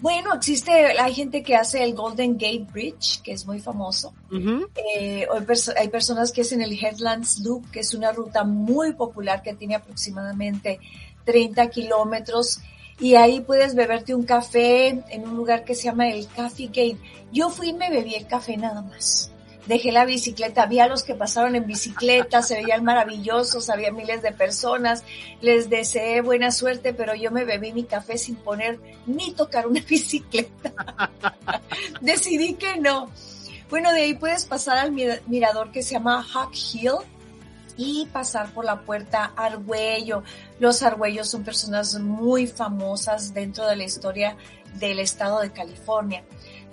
Bueno, 0.00 0.34
existe, 0.34 0.72
hay 0.72 1.14
gente 1.14 1.42
que 1.42 1.54
hace 1.54 1.82
el 1.84 1.94
Golden 1.94 2.34
Gate 2.34 2.66
Bridge, 2.72 3.20
que 3.22 3.32
es 3.32 3.46
muy 3.46 3.60
famoso. 3.60 4.14
Eh, 4.94 5.26
hay, 5.76 5.88
personas 5.88 6.32
que 6.32 6.40
hacen 6.40 6.62
el 6.62 6.72
Headlands 6.72 7.40
Loop, 7.40 7.70
que 7.70 7.80
es 7.80 7.92
una 7.92 8.10
ruta 8.12 8.44
muy 8.44 8.92
popular 8.94 9.42
que 9.42 9.54
tiene 9.54 9.74
aproximadamente 9.74 10.80
30 11.24 11.68
kilómetros. 11.68 12.60
Y 12.98 13.14
ahí 13.14 13.40
puedes 13.40 13.74
beberte 13.74 14.14
un 14.14 14.24
café 14.24 14.88
en 15.08 15.28
un 15.28 15.36
lugar 15.36 15.64
que 15.64 15.74
se 15.74 15.84
llama 15.84 16.08
el 16.08 16.26
Coffee 16.28 16.68
Gate. 16.68 16.98
Yo 17.32 17.50
fui 17.50 17.70
y 17.70 17.72
me 17.74 17.90
bebí 17.90 18.14
el 18.14 18.26
café 18.26 18.56
nada 18.56 18.82
más 18.82 19.29
dejé 19.70 19.92
la 19.92 20.04
bicicleta, 20.04 20.66
vi 20.66 20.80
a 20.80 20.88
los 20.88 21.04
que 21.04 21.14
pasaron 21.14 21.54
en 21.54 21.64
bicicleta, 21.64 22.42
se 22.42 22.56
veían 22.56 22.82
maravillosos, 22.82 23.70
había 23.70 23.92
miles 23.92 24.20
de 24.20 24.32
personas, 24.32 25.04
les 25.40 25.70
deseé 25.70 26.22
buena 26.22 26.50
suerte, 26.50 26.92
pero 26.92 27.14
yo 27.14 27.30
me 27.30 27.44
bebí 27.44 27.72
mi 27.72 27.84
café 27.84 28.18
sin 28.18 28.34
poner 28.34 28.80
ni 29.06 29.32
tocar 29.32 29.68
una 29.68 29.80
bicicleta. 29.88 30.72
Decidí 32.00 32.54
que 32.54 32.78
no. 32.78 33.10
Bueno, 33.70 33.92
de 33.92 34.02
ahí 34.02 34.14
puedes 34.14 34.44
pasar 34.44 34.76
al 34.78 34.90
mirador 34.90 35.70
que 35.70 35.84
se 35.84 35.92
llama 35.92 36.26
Hawk 36.34 36.52
Hill 36.52 36.98
y 37.76 38.06
pasar 38.06 38.52
por 38.52 38.64
la 38.64 38.80
puerta 38.82 39.32
Argüello. 39.36 40.22
Los 40.58 40.82
Argüellos 40.82 41.28
son 41.28 41.44
personas 41.44 41.98
muy 41.98 42.46
famosas 42.46 43.34
dentro 43.34 43.66
de 43.66 43.76
la 43.76 43.84
historia 43.84 44.36
del 44.74 44.98
estado 44.98 45.40
de 45.40 45.50
California. 45.50 46.24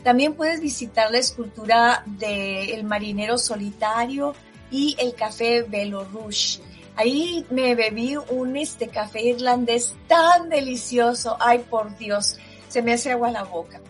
También 0.03 0.33
puedes 0.33 0.61
visitar 0.61 1.11
la 1.11 1.17
escultura 1.17 2.03
del 2.05 2.69
el 2.69 2.83
marinero 2.83 3.37
solitario 3.37 4.33
y 4.71 4.95
el 4.99 5.13
café 5.15 5.63
Rouge. 5.63 6.59
Ahí 6.95 7.45
me 7.49 7.75
bebí 7.75 8.15
un 8.17 8.57
este 8.57 8.87
café 8.87 9.21
irlandés 9.21 9.95
tan 10.07 10.49
delicioso. 10.49 11.37
Ay, 11.39 11.59
por 11.69 11.95
Dios, 11.97 12.37
se 12.69 12.81
me 12.81 12.93
hace 12.93 13.11
agua 13.11 13.31
la 13.31 13.43
boca. 13.43 13.81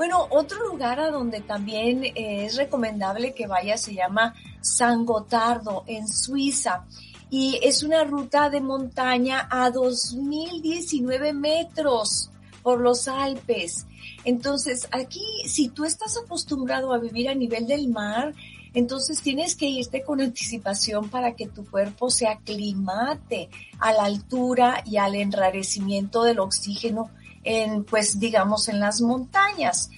Bueno, 0.00 0.28
otro 0.30 0.66
lugar 0.66 0.98
a 0.98 1.10
donde 1.10 1.42
también 1.42 2.02
es 2.14 2.56
recomendable 2.56 3.34
que 3.34 3.46
vaya 3.46 3.76
se 3.76 3.92
llama 3.92 4.34
San 4.62 5.04
Gotardo 5.04 5.84
en 5.86 6.08
Suiza 6.08 6.86
y 7.28 7.60
es 7.62 7.82
una 7.82 8.02
ruta 8.04 8.48
de 8.48 8.62
montaña 8.62 9.46
a 9.50 9.70
2019 9.70 11.34
metros 11.34 12.30
por 12.62 12.80
los 12.80 13.08
Alpes. 13.08 13.84
Entonces, 14.24 14.88
aquí, 14.90 15.20
si 15.46 15.68
tú 15.68 15.84
estás 15.84 16.16
acostumbrado 16.16 16.94
a 16.94 16.98
vivir 16.98 17.28
a 17.28 17.34
nivel 17.34 17.66
del 17.66 17.90
mar, 17.90 18.32
entonces 18.72 19.20
tienes 19.20 19.54
que 19.54 19.66
irte 19.66 20.02
con 20.02 20.22
anticipación 20.22 21.10
para 21.10 21.36
que 21.36 21.46
tu 21.46 21.66
cuerpo 21.66 22.08
se 22.08 22.26
aclimate 22.26 23.50
a 23.78 23.92
la 23.92 24.04
altura 24.04 24.82
y 24.86 24.96
al 24.96 25.14
enrarecimiento 25.14 26.22
del 26.22 26.38
oxígeno 26.38 27.10
en, 27.44 27.84
pues, 27.84 28.18
digamos, 28.18 28.68
en 28.68 28.80
las 28.80 29.00
montañas. 29.00 29.90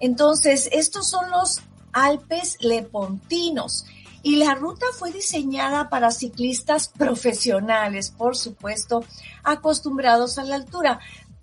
Entonces, 0.00 0.68
estos 0.72 1.08
son 1.08 1.30
los 1.30 1.60
Alpes 1.92 2.58
Lepontinos. 2.60 3.86
Y 4.22 4.36
la 4.36 4.54
ruta 4.54 4.86
fue 4.98 5.12
diseñada 5.12 5.90
para 5.90 6.10
ciclistas 6.10 6.88
profesionales, 6.88 8.10
por 8.10 8.36
supuesto, 8.36 9.04
acostumbrados 9.42 10.38
a 10.38 10.44
la 10.44 10.56
altura. 10.56 10.98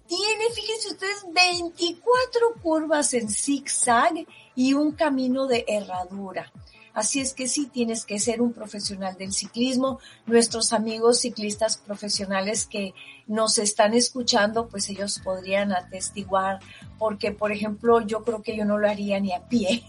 Tiene, 0.07 0.45
fíjense 0.53 0.89
ustedes, 0.89 1.25
24 1.31 2.55
curvas 2.61 3.13
en 3.13 3.29
zigzag 3.29 4.25
y 4.55 4.73
un 4.73 4.93
camino 4.93 5.45
de 5.45 5.63
herradura. 5.67 6.51
Así 6.93 7.21
es 7.21 7.33
que 7.33 7.47
sí 7.47 7.67
tienes 7.67 8.05
que 8.05 8.19
ser 8.19 8.41
un 8.41 8.53
profesional 8.53 9.17
del 9.17 9.33
ciclismo. 9.33 9.99
Nuestros 10.25 10.73
amigos 10.73 11.21
ciclistas 11.21 11.77
profesionales 11.77 12.65
que 12.65 12.93
nos 13.27 13.57
están 13.59 13.93
escuchando, 13.93 14.67
pues 14.67 14.89
ellos 14.89 15.19
podrían 15.23 15.71
atestiguar, 15.71 16.59
porque 16.99 17.31
por 17.31 17.51
ejemplo 17.51 18.01
yo 18.01 18.23
creo 18.23 18.41
que 18.41 18.57
yo 18.57 18.65
no 18.65 18.77
lo 18.77 18.89
haría 18.89 19.19
ni 19.19 19.33
a 19.33 19.47
pie. 19.47 19.83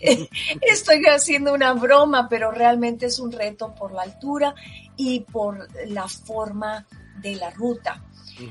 Estoy 0.60 1.04
haciendo 1.06 1.54
una 1.54 1.72
broma, 1.74 2.28
pero 2.28 2.50
realmente 2.50 3.06
es 3.06 3.20
un 3.20 3.30
reto 3.30 3.74
por 3.74 3.92
la 3.92 4.02
altura 4.02 4.54
y 4.96 5.20
por 5.20 5.68
la 5.88 6.08
forma 6.08 6.86
de 7.20 7.36
la 7.36 7.50
ruta. 7.50 8.02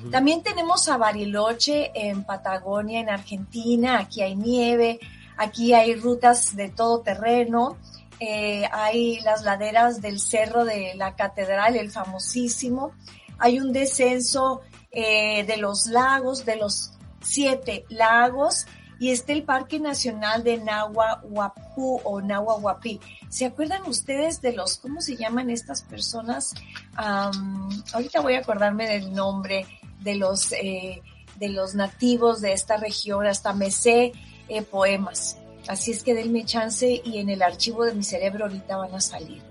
También 0.10 0.42
tenemos 0.42 0.88
a 0.90 0.98
Bariloche 0.98 1.92
en 1.94 2.24
Patagonia, 2.24 3.02
en 3.02 3.10
Argentina. 3.10 4.00
Aquí 4.00 4.22
hay 4.22 4.36
nieve, 4.36 5.00
aquí 5.38 5.74
hay 5.74 5.96
rutas 5.96 6.56
de 6.56 6.70
todo 6.70 7.02
terreno. 7.02 7.78
Eh, 8.20 8.64
hay 8.72 9.20
las 9.22 9.44
laderas 9.44 10.02
del 10.02 10.20
cerro 10.20 10.64
de 10.64 10.94
la 10.96 11.16
catedral, 11.16 11.76
el 11.76 11.92
famosísimo. 11.92 12.92
Hay 13.38 13.60
un 13.60 13.74
descenso 13.74 14.62
eh, 14.92 15.44
de 15.46 15.58
los 15.58 15.88
lagos, 15.88 16.46
de 16.46 16.56
los 16.56 16.92
siete 17.22 17.86
lagos, 17.90 18.66
y 19.00 19.12
está 19.12 19.34
el 19.34 19.44
Parque 19.44 19.80
Nacional 19.80 20.44
de 20.44 20.58
Nahuahuapú 20.58 22.00
o 22.04 22.22
Nahuahuapi. 22.22 23.02
¿Se 23.30 23.46
acuerdan 23.46 23.84
ustedes 23.88 24.42
de 24.42 24.54
los, 24.54 24.78
cómo 24.78 25.02
se 25.02 25.18
llaman 25.18 25.50
estas 25.50 25.82
personas? 25.82 26.54
ahorita 26.96 28.22
voy 28.22 28.36
a 28.36 28.40
acordarme 28.40 28.88
del 28.88 29.14
nombre 29.14 29.66
de 30.00 30.16
los, 30.16 30.54
eh, 30.54 31.02
de 31.38 31.50
los 31.50 31.76
nativos 31.76 32.40
de 32.40 32.54
esta 32.54 32.78
región, 32.78 33.28
hasta 33.28 33.52
me 33.52 33.72
sé 33.72 34.14
eh, 34.50 34.62
poemas. 34.62 35.38
Así 35.68 35.92
es 35.92 36.04
que 36.04 36.14
denme 36.14 36.46
chance 36.46 37.02
y 37.04 37.18
en 37.18 37.30
el 37.30 37.42
archivo 37.42 37.86
de 37.86 37.94
mi 37.94 38.04
cerebro 38.04 38.46
ahorita 38.46 38.78
van 38.78 38.94
a 38.94 39.02
salir. 39.02 39.42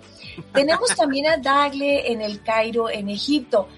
Tenemos 0.52 0.88
también 0.96 1.26
a 1.26 1.36
Dagle 1.36 2.12
en 2.12 2.20
el 2.20 2.42
Cairo, 2.42 2.88
en 2.88 3.08
Egipto. 3.08 3.68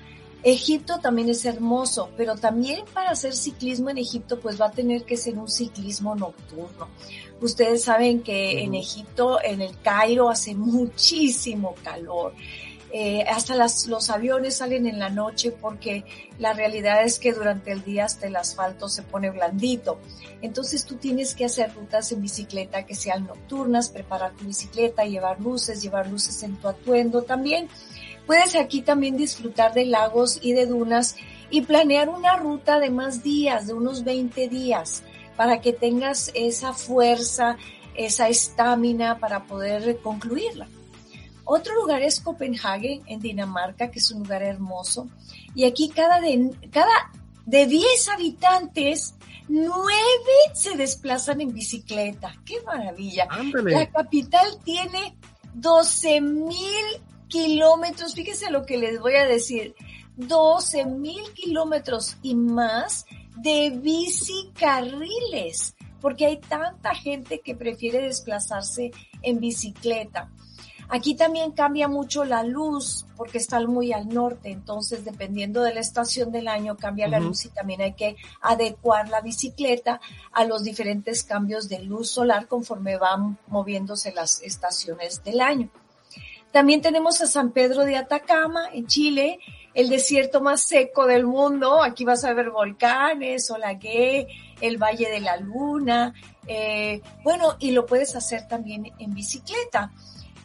Egipto 0.42 1.00
también 1.00 1.28
es 1.28 1.44
hermoso, 1.44 2.10
pero 2.16 2.36
también 2.36 2.84
para 2.92 3.10
hacer 3.10 3.34
ciclismo 3.34 3.90
en 3.90 3.98
Egipto 3.98 4.38
pues 4.38 4.60
va 4.60 4.66
a 4.66 4.70
tener 4.70 5.04
que 5.04 5.16
ser 5.16 5.38
un 5.38 5.48
ciclismo 5.48 6.14
nocturno. 6.14 6.88
Ustedes 7.40 7.82
saben 7.82 8.22
que 8.22 8.62
en 8.62 8.74
Egipto, 8.74 9.38
en 9.42 9.60
el 9.60 9.78
Cairo, 9.80 10.30
hace 10.30 10.54
muchísimo 10.54 11.74
calor. 11.82 12.32
Eh, 12.92 13.24
hasta 13.28 13.54
las, 13.54 13.86
los 13.86 14.10
aviones 14.10 14.56
salen 14.56 14.86
en 14.86 14.98
la 14.98 15.10
noche 15.10 15.50
porque 15.50 16.04
la 16.38 16.52
realidad 16.52 17.02
es 17.04 17.18
que 17.18 17.32
durante 17.32 17.72
el 17.72 17.82
día 17.82 18.04
hasta 18.04 18.26
el 18.26 18.36
asfalto 18.36 18.88
se 18.88 19.02
pone 19.02 19.30
blandito. 19.30 19.98
Entonces 20.42 20.84
tú 20.84 20.96
tienes 20.96 21.34
que 21.34 21.44
hacer 21.44 21.74
rutas 21.74 22.12
en 22.12 22.22
bicicleta 22.22 22.86
que 22.86 22.94
sean 22.94 23.26
nocturnas, 23.26 23.88
preparar 23.88 24.32
tu 24.32 24.44
bicicleta, 24.44 25.04
llevar 25.04 25.40
luces, 25.40 25.82
llevar 25.82 26.08
luces 26.08 26.42
en 26.42 26.56
tu 26.56 26.68
atuendo 26.68 27.22
también. 27.22 27.68
Puedes 28.26 28.54
aquí 28.56 28.82
también 28.82 29.16
disfrutar 29.16 29.72
de 29.74 29.86
lagos 29.86 30.38
y 30.42 30.52
de 30.52 30.66
dunas 30.66 31.16
y 31.50 31.62
planear 31.62 32.08
una 32.08 32.36
ruta 32.36 32.80
de 32.80 32.90
más 32.90 33.22
días, 33.22 33.66
de 33.66 33.74
unos 33.74 34.04
20 34.04 34.48
días, 34.48 35.02
para 35.36 35.60
que 35.60 35.72
tengas 35.72 36.30
esa 36.34 36.72
fuerza, 36.72 37.56
esa 37.94 38.28
estamina 38.28 39.18
para 39.18 39.44
poder 39.44 39.98
concluirla. 40.00 40.68
Otro 41.48 41.76
lugar 41.76 42.02
es 42.02 42.20
Copenhague, 42.20 43.02
en 43.06 43.20
Dinamarca, 43.20 43.90
que 43.90 44.00
es 44.00 44.10
un 44.10 44.24
lugar 44.24 44.42
hermoso. 44.42 45.08
Y 45.54 45.64
aquí 45.64 45.88
cada 45.88 46.20
de, 46.20 46.50
cada 46.72 46.90
de 47.46 47.66
10 47.66 48.08
habitantes, 48.08 49.14
9 49.48 49.72
se 50.54 50.76
desplazan 50.76 51.40
en 51.40 51.54
bicicleta. 51.54 52.34
¡Qué 52.44 52.60
maravilla! 52.62 53.28
La 53.62 53.88
capital 53.88 54.58
tiene 54.64 55.16
12 55.54 56.20
mil 56.20 56.84
kilómetros. 57.28 58.14
Fíjese 58.14 58.50
lo 58.50 58.66
que 58.66 58.76
les 58.76 59.00
voy 59.00 59.14
a 59.14 59.24
decir. 59.24 59.76
12 60.16 60.84
mil 60.86 61.22
kilómetros 61.34 62.16
y 62.22 62.34
más 62.34 63.06
de 63.36 63.70
bicicarriles, 63.70 65.76
porque 66.00 66.26
hay 66.26 66.40
tanta 66.40 66.92
gente 66.94 67.40
que 67.40 67.54
prefiere 67.54 68.02
desplazarse 68.02 68.90
en 69.22 69.38
bicicleta. 69.38 70.32
Aquí 70.88 71.16
también 71.16 71.50
cambia 71.50 71.88
mucho 71.88 72.24
la 72.24 72.44
luz 72.44 73.06
porque 73.16 73.38
está 73.38 73.60
muy 73.66 73.92
al 73.92 74.08
norte, 74.08 74.50
entonces 74.50 75.04
dependiendo 75.04 75.62
de 75.62 75.74
la 75.74 75.80
estación 75.80 76.30
del 76.30 76.46
año 76.46 76.76
cambia 76.76 77.08
la 77.08 77.18
luz 77.18 77.44
y 77.44 77.48
también 77.48 77.80
hay 77.80 77.94
que 77.94 78.16
adecuar 78.40 79.08
la 79.08 79.20
bicicleta 79.20 80.00
a 80.32 80.44
los 80.44 80.62
diferentes 80.62 81.24
cambios 81.24 81.68
de 81.68 81.80
luz 81.80 82.10
solar 82.10 82.46
conforme 82.46 82.98
van 82.98 83.36
moviéndose 83.48 84.12
las 84.12 84.40
estaciones 84.42 85.24
del 85.24 85.40
año. 85.40 85.70
También 86.52 86.80
tenemos 86.80 87.20
a 87.20 87.26
San 87.26 87.50
Pedro 87.50 87.84
de 87.84 87.96
Atacama 87.96 88.68
en 88.72 88.86
Chile, 88.86 89.40
el 89.74 89.88
desierto 89.88 90.40
más 90.40 90.62
seco 90.62 91.06
del 91.06 91.26
mundo. 91.26 91.82
Aquí 91.82 92.04
vas 92.04 92.24
a 92.24 92.32
ver 92.32 92.50
volcanes, 92.50 93.50
Olagué, 93.50 94.28
el 94.60 94.78
Valle 94.78 95.10
de 95.10 95.20
la 95.20 95.36
Luna. 95.36 96.14
Eh, 96.46 97.02
bueno, 97.24 97.56
y 97.58 97.72
lo 97.72 97.84
puedes 97.84 98.14
hacer 98.14 98.46
también 98.46 98.92
en 98.98 99.12
bicicleta 99.12 99.90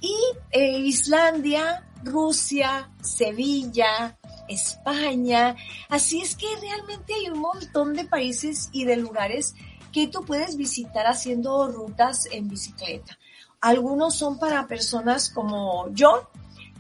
y 0.01 0.15
eh, 0.51 0.79
Islandia, 0.79 1.87
Rusia, 2.03 2.89
Sevilla, 3.01 4.17
España. 4.49 5.55
Así 5.89 6.21
es 6.21 6.35
que 6.35 6.47
realmente 6.59 7.13
hay 7.13 7.29
un 7.29 7.39
montón 7.39 7.93
de 7.93 8.05
países 8.05 8.69
y 8.71 8.85
de 8.85 8.97
lugares 8.97 9.55
que 9.93 10.07
tú 10.07 10.25
puedes 10.25 10.57
visitar 10.57 11.05
haciendo 11.05 11.67
rutas 11.67 12.27
en 12.31 12.49
bicicleta. 12.49 13.17
Algunos 13.59 14.15
son 14.15 14.39
para 14.39 14.67
personas 14.67 15.29
como 15.29 15.93
yo, 15.93 16.29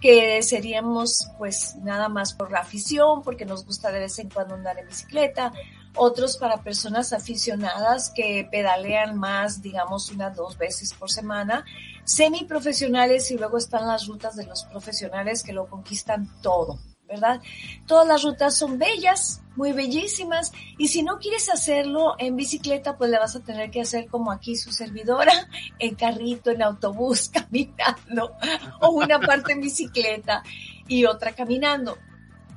que 0.01 0.41
seríamos 0.41 1.27
pues 1.37 1.75
nada 1.83 2.09
más 2.09 2.33
por 2.33 2.51
la 2.51 2.61
afición, 2.61 3.21
porque 3.21 3.45
nos 3.45 3.65
gusta 3.65 3.91
de 3.91 3.99
vez 3.99 4.17
en 4.17 4.29
cuando 4.29 4.55
andar 4.55 4.79
en 4.79 4.87
bicicleta, 4.87 5.53
otros 5.95 6.37
para 6.37 6.63
personas 6.63 7.13
aficionadas 7.13 8.11
que 8.15 8.47
pedalean 8.49 9.17
más, 9.17 9.61
digamos, 9.61 10.09
unas 10.11 10.35
dos 10.35 10.57
veces 10.57 10.93
por 10.93 11.11
semana, 11.11 11.65
semiprofesionales 12.03 13.29
y 13.31 13.37
luego 13.37 13.57
están 13.57 13.87
las 13.87 14.07
rutas 14.07 14.35
de 14.35 14.45
los 14.45 14.63
profesionales 14.65 15.43
que 15.43 15.53
lo 15.53 15.67
conquistan 15.67 16.29
todo. 16.41 16.79
¿verdad? 17.11 17.41
Todas 17.87 18.07
las 18.07 18.23
rutas 18.23 18.57
son 18.57 18.79
bellas, 18.79 19.41
muy 19.57 19.73
bellísimas, 19.73 20.53
y 20.77 20.87
si 20.87 21.03
no 21.03 21.19
quieres 21.19 21.49
hacerlo 21.49 22.15
en 22.17 22.37
bicicleta, 22.37 22.97
pues 22.97 23.11
le 23.11 23.19
vas 23.19 23.35
a 23.35 23.41
tener 23.41 23.69
que 23.69 23.81
hacer 23.81 24.07
como 24.07 24.31
aquí 24.31 24.55
su 24.55 24.71
servidora, 24.71 25.33
en 25.79 25.95
carrito, 25.95 26.51
en 26.51 26.63
autobús, 26.63 27.29
caminando, 27.33 28.31
o 28.79 28.91
una 28.91 29.19
parte 29.19 29.51
en 29.51 29.59
bicicleta 29.59 30.41
y 30.87 31.03
otra 31.03 31.33
caminando. 31.33 31.97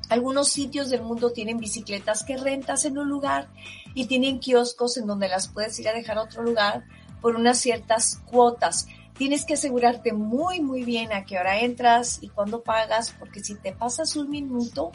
Algunos 0.08 0.48
sitios 0.48 0.90
del 0.90 1.02
mundo 1.02 1.32
tienen 1.32 1.58
bicicletas 1.58 2.24
que 2.24 2.36
rentas 2.36 2.84
en 2.84 2.98
un 2.98 3.08
lugar 3.08 3.48
y 3.94 4.06
tienen 4.06 4.38
kioscos 4.38 4.96
en 4.96 5.06
donde 5.06 5.28
las 5.28 5.48
puedes 5.48 5.78
ir 5.78 5.88
a 5.88 5.92
dejar 5.92 6.18
a 6.18 6.22
otro 6.22 6.42
lugar 6.42 6.84
por 7.20 7.36
unas 7.36 7.58
ciertas 7.58 8.20
cuotas. 8.26 8.86
Tienes 9.16 9.44
que 9.44 9.54
asegurarte 9.54 10.12
muy, 10.12 10.60
muy 10.60 10.84
bien 10.84 11.12
a 11.12 11.24
qué 11.24 11.38
hora 11.38 11.60
entras 11.60 12.18
y 12.20 12.28
cuándo 12.28 12.62
pagas, 12.62 13.14
porque 13.18 13.42
si 13.42 13.54
te 13.54 13.72
pasas 13.72 14.16
un 14.16 14.28
minuto, 14.28 14.92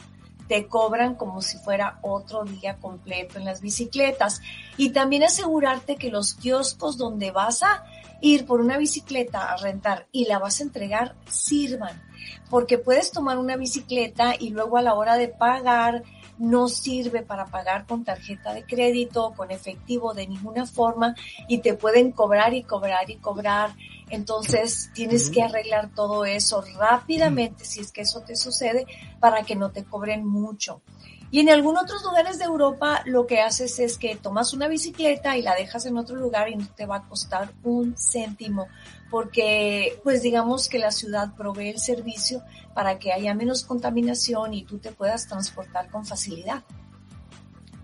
te 0.49 0.67
cobran 0.67 1.15
como 1.15 1.41
si 1.41 1.57
fuera 1.59 1.99
otro 2.01 2.43
día 2.43 2.77
completo 2.77 3.37
en 3.37 3.45
las 3.45 3.61
bicicletas. 3.61 4.41
Y 4.77 4.89
también 4.89 5.23
asegurarte 5.23 5.95
que 5.95 6.09
los 6.09 6.33
kioscos 6.33 6.97
donde 6.97 7.31
vas 7.31 7.63
a 7.63 7.83
ir 8.21 8.45
por 8.45 8.61
una 8.61 8.77
bicicleta 8.77 9.51
a 9.51 9.57
rentar 9.57 10.07
y 10.11 10.25
la 10.25 10.39
vas 10.39 10.59
a 10.59 10.63
entregar 10.63 11.15
sirvan 11.27 12.09
porque 12.49 12.77
puedes 12.77 13.11
tomar 13.11 13.37
una 13.37 13.55
bicicleta 13.55 14.33
y 14.37 14.49
luego 14.49 14.77
a 14.77 14.81
la 14.81 14.95
hora 14.95 15.15
de 15.15 15.27
pagar 15.27 16.03
no 16.37 16.69
sirve 16.69 17.21
para 17.21 17.45
pagar 17.45 17.85
con 17.85 18.05
tarjeta 18.05 18.53
de 18.53 18.63
crédito, 18.63 19.33
con 19.35 19.51
efectivo 19.51 20.13
de 20.13 20.27
ninguna 20.27 20.65
forma 20.65 21.15
y 21.47 21.59
te 21.59 21.73
pueden 21.73 22.11
cobrar 22.11 22.53
y 22.53 22.63
cobrar 22.63 23.09
y 23.09 23.17
cobrar. 23.17 23.75
Entonces 24.09 24.89
tienes 24.93 25.29
que 25.29 25.43
arreglar 25.43 25.93
todo 25.93 26.25
eso 26.25 26.63
rápidamente 26.77 27.65
si 27.65 27.81
es 27.81 27.91
que 27.91 28.01
eso 28.01 28.21
te 28.21 28.35
sucede 28.35 28.87
para 29.19 29.43
que 29.43 29.55
no 29.55 29.71
te 29.71 29.83
cobren 29.83 30.25
mucho. 30.25 30.81
Y 31.31 31.39
en 31.39 31.49
algunos 31.49 31.83
otros 31.83 32.03
lugares 32.03 32.39
de 32.39 32.45
Europa 32.45 33.01
lo 33.05 33.27
que 33.27 33.41
haces 33.41 33.77
es 33.79 33.97
que 33.97 34.15
tomas 34.15 34.53
una 34.53 34.67
bicicleta 34.67 35.37
y 35.37 35.43
la 35.43 35.53
dejas 35.55 35.85
en 35.85 35.97
otro 35.97 36.15
lugar 36.15 36.49
y 36.49 36.55
no 36.55 36.67
te 36.75 36.87
va 36.87 36.97
a 36.97 37.03
costar 37.03 37.51
un 37.63 37.95
céntimo, 37.95 38.67
porque 39.11 39.99
pues 40.03 40.23
digamos 40.23 40.69
que 40.69 40.79
la 40.79 40.91
ciudad 40.91 41.35
provee 41.35 41.69
el 41.69 41.79
servicio 41.79 42.41
para 42.73 42.97
que 42.97 43.11
haya 43.11 43.35
menos 43.35 43.63
contaminación 43.63 44.53
y 44.53 44.63
tú 44.63 44.79
te 44.79 44.91
puedas 44.91 45.27
transportar 45.27 45.89
con 45.89 46.05
facilidad. 46.05 46.63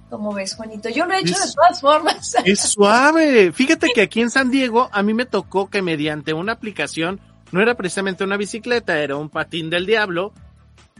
Como 0.09 0.33
ves, 0.33 0.55
Juanito, 0.55 0.89
yo 0.89 1.05
lo 1.05 1.13
he 1.13 1.19
hecho 1.19 1.33
de 1.33 1.51
todas 1.53 1.81
formas. 1.81 2.35
Es 2.45 2.59
suave. 2.59 3.51
Fíjate 3.51 3.89
que 3.93 4.01
aquí 4.01 4.21
en 4.21 4.29
San 4.29 4.49
Diego 4.49 4.89
a 4.91 5.03
mí 5.03 5.13
me 5.13 5.25
tocó 5.25 5.69
que 5.69 5.81
mediante 5.81 6.33
una 6.33 6.53
aplicación, 6.53 7.19
no 7.51 7.61
era 7.61 7.75
precisamente 7.75 8.23
una 8.23 8.37
bicicleta, 8.37 8.99
era 8.99 9.17
un 9.17 9.29
patín 9.29 9.69
del 9.69 9.85
diablo, 9.85 10.33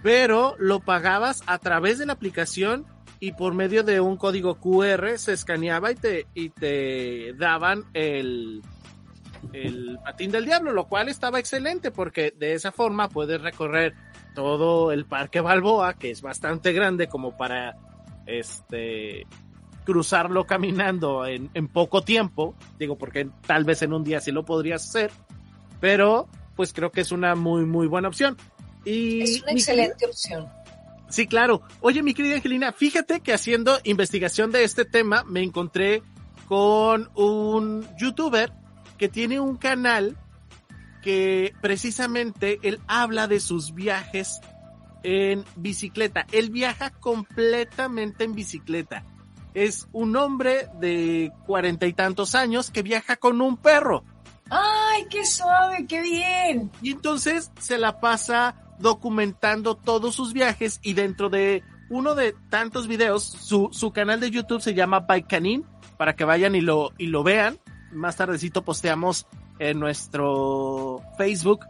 pero 0.05 0.55
lo 0.59 0.81
pagabas 0.81 1.41
a 1.47 1.57
través 1.57 1.97
de 1.97 2.05
la 2.05 2.13
aplicación 2.13 2.85
y 3.19 3.31
por 3.31 3.55
medio 3.55 3.81
de 3.81 3.99
un 4.01 4.17
código 4.17 4.59
QR 4.59 5.17
se 5.17 5.33
escaneaba 5.33 5.91
y 5.91 5.95
te, 5.95 6.27
y 6.35 6.49
te 6.49 7.33
daban 7.33 7.85
el, 7.95 8.61
patín 10.03 10.29
del 10.29 10.45
diablo, 10.45 10.73
lo 10.73 10.85
cual 10.85 11.09
estaba 11.09 11.39
excelente 11.39 11.89
porque 11.89 12.31
de 12.37 12.53
esa 12.53 12.71
forma 12.71 13.09
puedes 13.09 13.41
recorrer 13.41 13.95
todo 14.35 14.91
el 14.91 15.05
parque 15.05 15.41
Balboa, 15.41 15.95
que 15.95 16.11
es 16.11 16.21
bastante 16.21 16.71
grande 16.71 17.07
como 17.07 17.35
para 17.35 17.75
este 18.27 19.25
cruzarlo 19.85 20.45
caminando 20.45 21.25
en, 21.25 21.49
en 21.55 21.67
poco 21.67 22.03
tiempo, 22.03 22.53
digo 22.77 22.95
porque 22.95 23.27
tal 23.47 23.63
vez 23.63 23.81
en 23.81 23.91
un 23.91 24.03
día 24.03 24.21
sí 24.21 24.31
lo 24.31 24.45
podrías 24.45 24.87
hacer, 24.87 25.09
pero 25.79 26.29
pues 26.55 26.73
creo 26.73 26.91
que 26.91 27.01
es 27.01 27.11
una 27.11 27.33
muy 27.33 27.65
muy 27.65 27.87
buena 27.87 28.07
opción 28.07 28.37
es 28.85 29.41
una 29.41 29.51
excelente 29.51 30.05
opción. 30.05 30.47
Sí, 31.09 31.27
claro. 31.27 31.61
Oye, 31.81 32.03
mi 32.03 32.13
querida 32.13 32.35
Angelina, 32.35 32.73
fíjate 32.73 33.21
que 33.21 33.33
haciendo 33.33 33.79
investigación 33.83 34.51
de 34.51 34.63
este 34.63 34.85
tema 34.85 35.23
me 35.23 35.43
encontré 35.43 36.03
con 36.47 37.09
un 37.15 37.87
youtuber 37.97 38.51
que 38.97 39.09
tiene 39.09 39.39
un 39.39 39.57
canal 39.57 40.17
que 41.01 41.53
precisamente 41.61 42.59
él 42.63 42.79
habla 42.87 43.27
de 43.27 43.39
sus 43.39 43.73
viajes 43.73 44.41
en 45.03 45.45
bicicleta. 45.55 46.25
Él 46.31 46.49
viaja 46.49 46.89
completamente 46.89 48.23
en 48.23 48.33
bicicleta. 48.33 49.05
Es 49.53 49.87
un 49.93 50.15
hombre 50.15 50.67
de 50.79 51.31
cuarenta 51.45 51.85
y 51.85 51.93
tantos 51.93 52.33
años 52.35 52.71
que 52.71 52.81
viaja 52.81 53.15
con 53.15 53.39
un 53.39 53.55
perro. 53.57 54.03
¡Ay, 54.49 55.05
qué 55.09 55.25
suave, 55.25 55.85
qué 55.87 56.01
bien! 56.01 56.71
Y 56.81 56.91
entonces 56.91 57.51
se 57.59 57.77
la 57.77 57.99
pasa 57.99 58.64
documentando 58.79 59.75
todos 59.75 60.15
sus 60.15 60.33
viajes 60.33 60.79
y 60.83 60.93
dentro 60.93 61.29
de 61.29 61.63
uno 61.89 62.15
de 62.15 62.35
tantos 62.49 62.87
videos, 62.87 63.23
su, 63.23 63.69
su 63.71 63.91
canal 63.91 64.19
de 64.19 64.31
YouTube 64.31 64.61
se 64.61 64.73
llama 64.73 65.01
Bike 65.01 65.63
para 65.97 66.15
que 66.15 66.25
vayan 66.25 66.55
y 66.55 66.61
lo, 66.61 66.91
y 66.97 67.07
lo 67.07 67.23
vean. 67.23 67.59
Más 67.91 68.15
tardecito 68.15 68.63
posteamos 68.63 69.27
en 69.59 69.79
nuestro 69.79 71.01
Facebook 71.17 71.65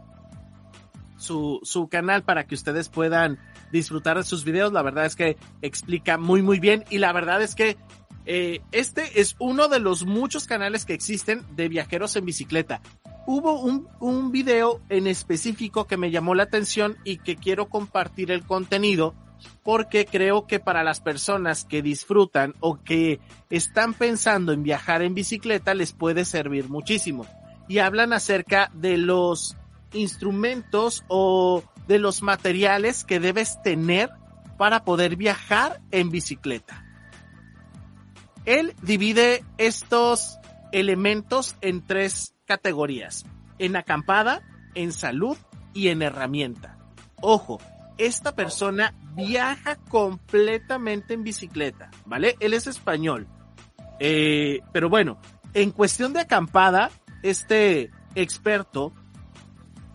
su, 1.16 1.60
su 1.62 1.88
canal 1.88 2.22
para 2.22 2.46
que 2.46 2.54
ustedes 2.54 2.88
puedan 2.88 3.38
disfrutar 3.72 4.16
de 4.16 4.24
sus 4.24 4.44
videos. 4.44 4.72
La 4.72 4.82
verdad 4.82 5.06
es 5.06 5.16
que 5.16 5.36
explica 5.62 6.18
muy 6.18 6.42
muy 6.42 6.58
bien 6.58 6.84
y 6.90 6.98
la 6.98 7.12
verdad 7.12 7.42
es 7.42 7.54
que 7.54 7.76
eh, 8.24 8.60
este 8.72 9.20
es 9.20 9.36
uno 9.38 9.68
de 9.68 9.78
los 9.78 10.04
muchos 10.04 10.46
canales 10.46 10.84
que 10.84 10.94
existen 10.94 11.42
de 11.54 11.68
viajeros 11.68 12.16
en 12.16 12.24
bicicleta. 12.24 12.80
Hubo 13.26 13.60
un, 13.60 13.88
un 14.00 14.30
video 14.30 14.80
en 14.88 15.06
específico 15.06 15.86
que 15.86 15.96
me 15.96 16.10
llamó 16.10 16.34
la 16.34 16.44
atención 16.44 16.96
y 17.04 17.18
que 17.18 17.36
quiero 17.36 17.68
compartir 17.68 18.30
el 18.30 18.44
contenido 18.44 19.14
porque 19.62 20.06
creo 20.06 20.46
que 20.46 20.60
para 20.60 20.84
las 20.84 21.00
personas 21.00 21.64
que 21.64 21.82
disfrutan 21.82 22.54
o 22.60 22.82
que 22.82 23.20
están 23.50 23.94
pensando 23.94 24.52
en 24.52 24.62
viajar 24.62 25.02
en 25.02 25.14
bicicleta 25.14 25.74
les 25.74 25.92
puede 25.92 26.24
servir 26.24 26.68
muchísimo. 26.68 27.26
Y 27.68 27.78
hablan 27.78 28.12
acerca 28.12 28.70
de 28.74 28.96
los 28.96 29.56
instrumentos 29.92 31.04
o 31.08 31.64
de 31.88 31.98
los 31.98 32.22
materiales 32.22 33.04
que 33.04 33.20
debes 33.20 33.60
tener 33.62 34.10
para 34.56 34.84
poder 34.84 35.16
viajar 35.16 35.80
en 35.90 36.10
bicicleta. 36.10 36.84
Él 38.44 38.74
divide 38.82 39.44
estos 39.58 40.38
elementos 40.70 41.56
en 41.60 41.84
tres 41.84 42.35
categorías. 42.46 43.26
En 43.58 43.76
acampada, 43.76 44.42
en 44.74 44.92
salud 44.92 45.36
y 45.74 45.88
en 45.88 46.02
herramienta. 46.02 46.78
Ojo, 47.20 47.58
esta 47.98 48.34
persona 48.34 48.94
viaja 49.14 49.76
completamente 49.88 51.14
en 51.14 51.24
bicicleta, 51.24 51.90
¿vale? 52.04 52.36
Él 52.40 52.54
es 52.54 52.66
español. 52.66 53.26
Eh, 53.98 54.60
pero 54.72 54.88
bueno, 54.88 55.18
en 55.54 55.70
cuestión 55.70 56.12
de 56.12 56.20
acampada, 56.20 56.90
este 57.22 57.90
experto 58.14 58.92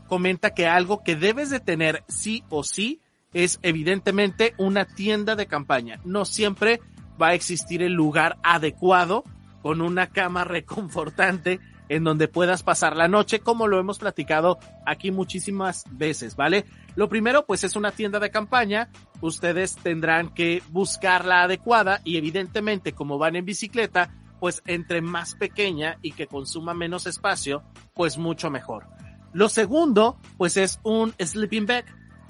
comenta 0.08 0.54
que 0.54 0.68
algo 0.68 1.04
que 1.04 1.16
debes 1.16 1.50
de 1.50 1.60
tener 1.60 2.04
sí 2.08 2.44
o 2.50 2.64
sí 2.64 3.02
es 3.34 3.60
evidentemente 3.62 4.54
una 4.58 4.86
tienda 4.86 5.36
de 5.36 5.48
campaña. 5.48 6.00
No 6.04 6.26
siempre 6.26 6.82
va 7.22 7.30
a 7.30 7.34
existir 7.34 7.82
el 7.82 7.94
lugar 7.94 8.38
adecuado 8.44 9.24
con 9.62 9.82
una 9.82 10.08
cama 10.08 10.44
reconfortante 10.44 11.60
en 11.92 12.06
donde 12.06 12.30
puedas 12.30 12.64
pasar 12.64 12.96
la 12.96 13.10
noche, 13.10 13.42
como 13.42 13.68
lo 13.68 13.78
hemos 13.78 14.00
platicado 14.00 14.60
aquí 14.86 15.12
muchísimas 15.12 15.84
veces, 15.92 16.38
¿vale? 16.38 16.64
Lo 16.96 17.10
primero, 17.10 17.46
pues 17.46 17.66
es 17.66 17.76
una 17.76 17.92
tienda 17.92 18.18
de 18.22 18.32
campaña, 18.32 18.90
ustedes 19.20 19.76
tendrán 19.76 20.30
que 20.34 20.64
buscar 20.70 21.26
la 21.26 21.44
adecuada 21.44 22.00
y 22.06 22.16
evidentemente 22.16 22.94
como 22.94 23.18
van 23.18 23.36
en 23.36 23.44
bicicleta, 23.44 24.16
pues 24.40 24.64
entre 24.68 25.02
más 25.02 25.36
pequeña 25.36 25.98
y 26.02 26.14
que 26.14 26.28
consuma 26.28 26.74
menos 26.74 27.08
espacio, 27.08 27.62
pues 27.94 28.18
mucho 28.18 28.50
mejor. 28.50 28.88
Lo 29.34 29.50
segundo, 29.50 30.18
pues 30.38 30.56
es 30.56 30.80
un 30.84 31.14
sleeping 31.20 31.66
bag 31.66 31.84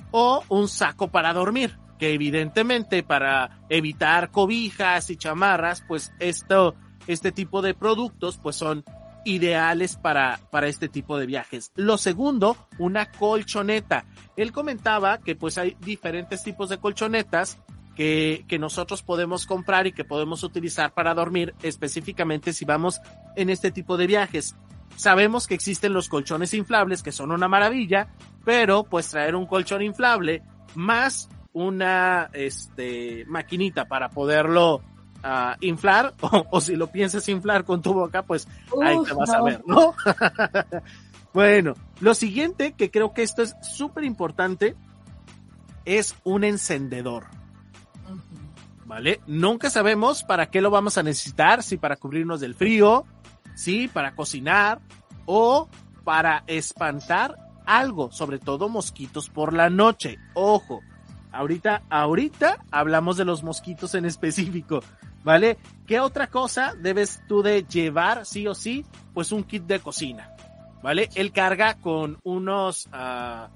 o 0.09 0.43
un 0.49 0.69
saco 0.69 1.09
para 1.11 1.33
dormir, 1.33 1.77
que 1.99 2.13
evidentemente 2.13 3.03
para 3.03 3.61
evitar 3.69 4.31
cobijas 4.31 5.11
y 5.11 5.17
chamarras, 5.17 5.83
pues 5.87 6.11
esto, 6.19 6.73
este 7.05 7.31
tipo 7.31 7.61
de 7.61 7.75
productos 7.75 8.39
pues 8.41 8.55
son 8.55 8.83
ideales 9.25 9.95
para, 9.95 10.39
para 10.51 10.67
este 10.67 10.89
tipo 10.89 11.17
de 11.17 11.25
viajes. 11.25 11.71
Lo 11.75 11.97
segundo, 11.97 12.57
una 12.77 13.11
colchoneta. 13.11 14.05
Él 14.35 14.51
comentaba 14.51 15.19
que 15.19 15.35
pues 15.35 15.57
hay 15.57 15.77
diferentes 15.79 16.43
tipos 16.43 16.69
de 16.69 16.77
colchonetas 16.77 17.59
que, 17.95 18.45
que 18.47 18.59
nosotros 18.59 19.03
podemos 19.03 19.45
comprar 19.45 19.87
y 19.87 19.91
que 19.91 20.05
podemos 20.05 20.43
utilizar 20.43 20.93
para 20.93 21.13
dormir 21.13 21.53
específicamente 21.61 22.53
si 22.53 22.65
vamos 22.65 22.99
en 23.35 23.49
este 23.49 23.71
tipo 23.71 23.97
de 23.97 24.07
viajes. 24.07 24.55
Sabemos 24.95 25.47
que 25.47 25.55
existen 25.55 25.93
los 25.93 26.09
colchones 26.09 26.53
inflables 26.53 27.03
que 27.03 27.11
son 27.11 27.31
una 27.31 27.47
maravilla, 27.47 28.09
pero 28.43 28.83
pues 28.83 29.09
traer 29.09 29.35
un 29.35 29.45
colchón 29.45 29.81
inflable 29.81 30.43
más 30.75 31.29
una 31.53 32.29
este 32.33 33.25
maquinita 33.25 33.85
para 33.87 34.09
poderlo 34.09 34.81
a 35.23 35.57
inflar, 35.61 36.13
o, 36.51 36.61
si 36.61 36.75
lo 36.75 36.87
piensas 36.87 37.27
inflar 37.29 37.63
con 37.63 37.81
tu 37.81 37.93
boca, 37.93 38.23
pues 38.23 38.47
ahí 38.81 38.97
te 39.05 39.13
vas 39.13 39.29
a 39.29 39.41
ver, 39.41 39.63
¿no? 39.65 39.93
bueno, 41.33 41.75
lo 41.99 42.13
siguiente, 42.13 42.73
que 42.73 42.91
creo 42.91 43.13
que 43.13 43.23
esto 43.23 43.41
es 43.41 43.55
súper 43.61 44.03
importante, 44.03 44.75
es 45.85 46.15
un 46.23 46.43
encendedor. 46.43 47.25
¿Vale? 48.85 49.21
Nunca 49.25 49.69
sabemos 49.69 50.23
para 50.23 50.49
qué 50.49 50.59
lo 50.59 50.69
vamos 50.69 50.97
a 50.97 51.03
necesitar, 51.03 51.63
si 51.63 51.77
para 51.77 51.95
cubrirnos 51.95 52.41
del 52.41 52.55
frío, 52.55 53.05
si 53.55 53.87
para 53.87 54.15
cocinar 54.15 54.81
o 55.25 55.69
para 56.03 56.43
espantar 56.47 57.37
algo, 57.65 58.11
sobre 58.11 58.39
todo 58.39 58.67
mosquitos 58.67 59.29
por 59.29 59.53
la 59.53 59.69
noche. 59.69 60.17
Ojo, 60.33 60.81
ahorita, 61.31 61.83
ahorita 61.89 62.65
hablamos 62.71 63.17
de 63.17 63.25
los 63.25 63.43
mosquitos 63.43 63.95
en 63.95 64.05
específico. 64.05 64.81
¿Vale? 65.23 65.57
¿Qué 65.87 65.99
otra 65.99 66.27
cosa 66.27 66.73
debes 66.79 67.21
tú 67.27 67.41
de 67.41 67.63
llevar 67.63 68.25
sí 68.25 68.47
o 68.47 68.55
sí? 68.55 68.85
Pues 69.13 69.31
un 69.31 69.43
kit 69.43 69.63
de 69.63 69.79
cocina, 69.79 70.33
¿vale? 70.81 71.09
Él 71.15 71.31
carga 71.31 71.75
con 71.75 72.17
unos, 72.23 72.87
uh, 72.87 73.49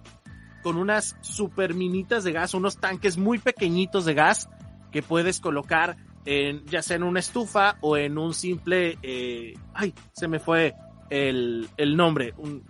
con 0.63 0.77
unas 0.77 1.15
super 1.21 1.73
minitas 1.73 2.23
de 2.23 2.31
gas, 2.31 2.53
unos 2.53 2.77
tanques 2.77 3.17
muy 3.17 3.39
pequeñitos 3.39 4.05
de 4.05 4.13
gas 4.13 4.49
que 4.91 5.01
puedes 5.01 5.39
colocar 5.39 5.97
en, 6.25 6.65
ya 6.65 6.81
sea 6.81 6.95
en 6.95 7.03
una 7.03 7.19
estufa 7.19 7.77
o 7.81 7.97
en 7.97 8.17
un 8.17 8.33
simple, 8.33 8.97
eh, 9.03 9.53
ay, 9.73 9.93
se 10.13 10.27
me 10.27 10.39
fue 10.39 10.75
el, 11.09 11.69
el 11.77 11.95
nombre, 11.95 12.33
un 12.37 12.63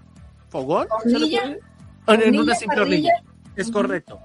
fogón. 0.49 0.88
En 2.08 2.39
una 2.39 2.53
simple 2.55 2.81
hornilla. 2.81 3.13
Es 3.55 3.71
correcto. 3.71 4.19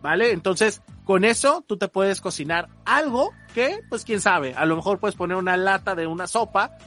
¿Vale? 0.00 0.32
Entonces, 0.32 0.80
con 1.10 1.24
eso 1.24 1.64
tú 1.66 1.76
te 1.76 1.88
puedes 1.88 2.20
cocinar 2.20 2.68
algo 2.84 3.32
que, 3.52 3.80
pues 3.88 4.04
quién 4.04 4.20
sabe, 4.20 4.54
a 4.54 4.64
lo 4.64 4.76
mejor 4.76 5.00
puedes 5.00 5.16
poner 5.16 5.36
una 5.36 5.56
lata 5.56 5.96
de 5.96 6.06
una 6.06 6.28
sopa 6.28 6.78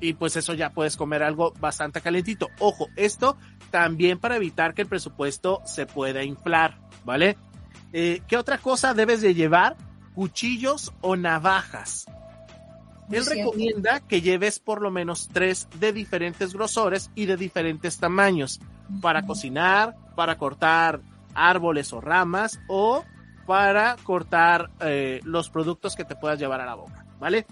y 0.00 0.12
pues 0.12 0.36
eso 0.36 0.54
ya 0.54 0.70
puedes 0.70 0.96
comer 0.96 1.24
algo 1.24 1.52
bastante 1.58 2.00
calentito. 2.00 2.50
Ojo, 2.60 2.86
esto 2.94 3.36
también 3.72 4.20
para 4.20 4.36
evitar 4.36 4.74
que 4.74 4.82
el 4.82 4.88
presupuesto 4.88 5.60
se 5.64 5.86
pueda 5.86 6.22
inflar, 6.22 6.78
¿vale? 7.04 7.36
Eh, 7.92 8.22
¿Qué 8.28 8.36
otra 8.36 8.58
cosa 8.58 8.94
debes 8.94 9.22
de 9.22 9.34
llevar? 9.34 9.76
Cuchillos 10.14 10.92
o 11.00 11.16
navajas. 11.16 12.06
Él 13.10 13.26
recomienda 13.26 13.98
que 13.98 14.20
lleves 14.20 14.60
por 14.60 14.80
lo 14.80 14.92
menos 14.92 15.30
tres 15.32 15.66
de 15.80 15.92
diferentes 15.92 16.54
grosores 16.54 17.10
y 17.16 17.26
de 17.26 17.36
diferentes 17.36 17.98
tamaños 17.98 18.60
para 19.02 19.26
cocinar, 19.26 19.96
para 20.14 20.38
cortar 20.38 21.00
árboles 21.34 21.92
o 21.92 22.00
ramas 22.00 22.60
o 22.68 23.04
para 23.48 23.96
cortar 24.02 24.68
eh, 24.80 25.20
los 25.24 25.48
productos 25.48 25.96
que 25.96 26.04
te 26.04 26.14
puedas 26.14 26.38
llevar 26.38 26.60
a 26.60 26.66
la 26.66 26.74
boca, 26.74 27.06
¿vale? 27.18 27.46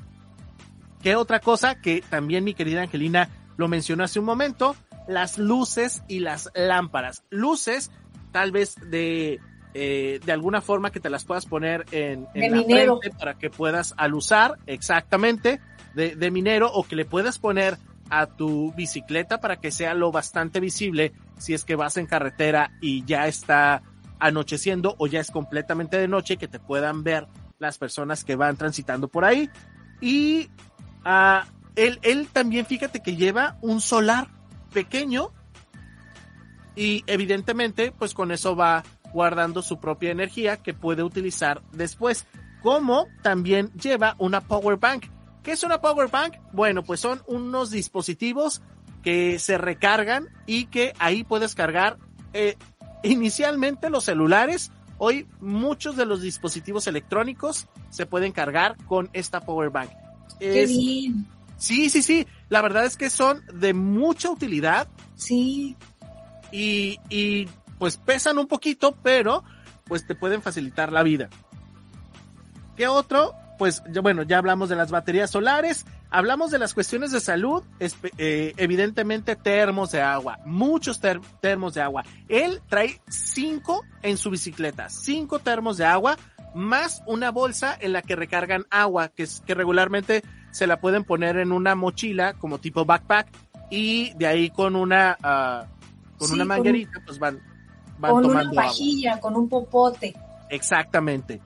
¿Qué 1.02 1.16
otra 1.16 1.40
cosa 1.40 1.80
que 1.80 2.02
también 2.02 2.44
mi 2.44 2.52
querida 2.52 2.82
Angelina 2.82 3.30
lo 3.56 3.66
mencionó 3.66 4.04
hace 4.04 4.18
un 4.18 4.26
momento? 4.26 4.76
Las 5.08 5.38
luces 5.38 6.02
y 6.06 6.18
las 6.18 6.50
lámparas. 6.54 7.24
Luces, 7.30 7.90
tal 8.30 8.52
vez 8.52 8.74
de, 8.90 9.40
eh, 9.72 10.20
de 10.22 10.32
alguna 10.32 10.60
forma 10.60 10.92
que 10.92 11.00
te 11.00 11.08
las 11.08 11.24
puedas 11.24 11.46
poner 11.46 11.86
en, 11.92 12.28
en 12.34 12.52
la 12.52 12.62
frente 12.62 13.10
para 13.18 13.38
que 13.38 13.48
puedas 13.48 13.94
alusar, 13.96 14.58
exactamente, 14.66 15.62
de, 15.94 16.14
de 16.14 16.30
minero, 16.30 16.70
o 16.74 16.84
que 16.84 16.96
le 16.96 17.06
puedas 17.06 17.38
poner 17.38 17.78
a 18.10 18.26
tu 18.26 18.70
bicicleta 18.74 19.40
para 19.40 19.56
que 19.56 19.70
sea 19.70 19.94
lo 19.94 20.12
bastante 20.12 20.60
visible 20.60 21.14
si 21.38 21.54
es 21.54 21.64
que 21.64 21.74
vas 21.74 21.96
en 21.96 22.04
carretera 22.04 22.72
y 22.82 23.02
ya 23.06 23.26
está 23.28 23.82
anocheciendo 24.18 24.94
o 24.98 25.06
ya 25.06 25.20
es 25.20 25.30
completamente 25.30 25.98
de 25.98 26.08
noche 26.08 26.36
que 26.36 26.48
te 26.48 26.58
puedan 26.58 27.02
ver 27.02 27.26
las 27.58 27.78
personas 27.78 28.24
que 28.24 28.36
van 28.36 28.56
transitando 28.56 29.08
por 29.08 29.24
ahí. 29.24 29.50
Y 30.00 30.50
él, 31.76 31.98
él 32.02 32.28
también 32.32 32.66
fíjate 32.66 33.00
que 33.00 33.16
lleva 33.16 33.58
un 33.60 33.80
solar 33.80 34.28
pequeño 34.72 35.32
y 36.74 37.04
evidentemente 37.06 37.92
pues 37.92 38.12
con 38.12 38.30
eso 38.30 38.54
va 38.54 38.84
guardando 39.12 39.62
su 39.62 39.80
propia 39.80 40.10
energía 40.10 40.58
que 40.58 40.74
puede 40.74 41.02
utilizar 41.02 41.62
después. 41.72 42.26
Como 42.62 43.06
también 43.22 43.72
lleva 43.72 44.16
una 44.18 44.40
power 44.40 44.76
bank. 44.76 45.06
¿Qué 45.42 45.52
es 45.52 45.62
una 45.62 45.80
power 45.80 46.10
bank? 46.10 46.34
Bueno, 46.52 46.82
pues 46.82 47.00
son 47.00 47.22
unos 47.26 47.70
dispositivos 47.70 48.62
que 49.02 49.38
se 49.38 49.56
recargan 49.56 50.28
y 50.46 50.66
que 50.66 50.92
ahí 50.98 51.22
puedes 51.22 51.54
cargar 51.54 51.98
eh, 52.32 52.56
Inicialmente 53.06 53.90
los 53.90 54.04
celulares, 54.04 54.72
hoy 54.98 55.26
muchos 55.40 55.96
de 55.96 56.06
los 56.06 56.22
dispositivos 56.22 56.86
electrónicos 56.86 57.66
se 57.90 58.06
pueden 58.06 58.32
cargar 58.32 58.76
con 58.86 59.10
esta 59.12 59.40
power 59.40 59.70
bank. 59.70 59.90
Qué 60.38 60.66
bien. 60.66 61.26
Sí, 61.56 61.88
sí, 61.88 62.02
sí. 62.02 62.26
La 62.48 62.62
verdad 62.62 62.84
es 62.84 62.96
que 62.96 63.08
son 63.10 63.42
de 63.54 63.74
mucha 63.74 64.30
utilidad. 64.30 64.88
Sí. 65.14 65.76
Y, 66.52 66.98
y 67.08 67.48
pues 67.78 67.96
pesan 67.96 68.38
un 68.38 68.46
poquito, 68.46 68.96
pero 69.02 69.44
pues 69.84 70.06
te 70.06 70.14
pueden 70.14 70.42
facilitar 70.42 70.92
la 70.92 71.02
vida. 71.02 71.28
¿Qué 72.76 72.88
otro? 72.88 73.34
Pues 73.58 73.82
bueno, 74.02 74.22
ya 74.22 74.38
hablamos 74.38 74.68
de 74.68 74.76
las 74.76 74.90
baterías 74.90 75.30
solares, 75.30 75.86
hablamos 76.10 76.50
de 76.50 76.58
las 76.58 76.74
cuestiones 76.74 77.10
de 77.12 77.20
salud, 77.20 77.62
eh, 78.18 78.54
evidentemente 78.56 79.36
termos 79.36 79.92
de 79.92 80.00
agua, 80.00 80.38
muchos 80.44 81.00
termos 81.40 81.74
de 81.74 81.80
agua. 81.82 82.04
Él 82.28 82.60
trae 82.68 83.00
cinco 83.08 83.84
en 84.02 84.16
su 84.16 84.30
bicicleta, 84.30 84.88
cinco 84.88 85.38
termos 85.38 85.76
de 85.76 85.84
agua, 85.84 86.16
más 86.54 87.02
una 87.06 87.30
bolsa 87.30 87.76
en 87.78 87.92
la 87.92 88.02
que 88.02 88.16
recargan 88.16 88.64
agua, 88.70 89.08
que, 89.08 89.24
es, 89.24 89.42
que 89.46 89.54
regularmente 89.54 90.22
se 90.50 90.66
la 90.66 90.80
pueden 90.80 91.04
poner 91.04 91.36
en 91.36 91.52
una 91.52 91.74
mochila 91.74 92.34
como 92.34 92.58
tipo 92.58 92.84
backpack 92.84 93.28
y 93.70 94.14
de 94.14 94.26
ahí 94.26 94.50
con 94.50 94.74
una 94.76 95.16
uh, 95.20 96.16
con 96.18 96.28
Sí, 96.28 96.34
una 96.34 96.44
con 96.44 96.48
manguerita 96.48 97.02
pues 97.04 97.18
van 97.18 97.40
van 97.98 98.10
Con 98.12 98.24
una 98.26 98.28
tomando 98.40 98.50
agua. 98.52 98.62
pajilla, 98.64 99.20
con 99.20 99.36
un 99.36 99.48
popote. 99.48 100.14
Exactamente. 100.48 101.40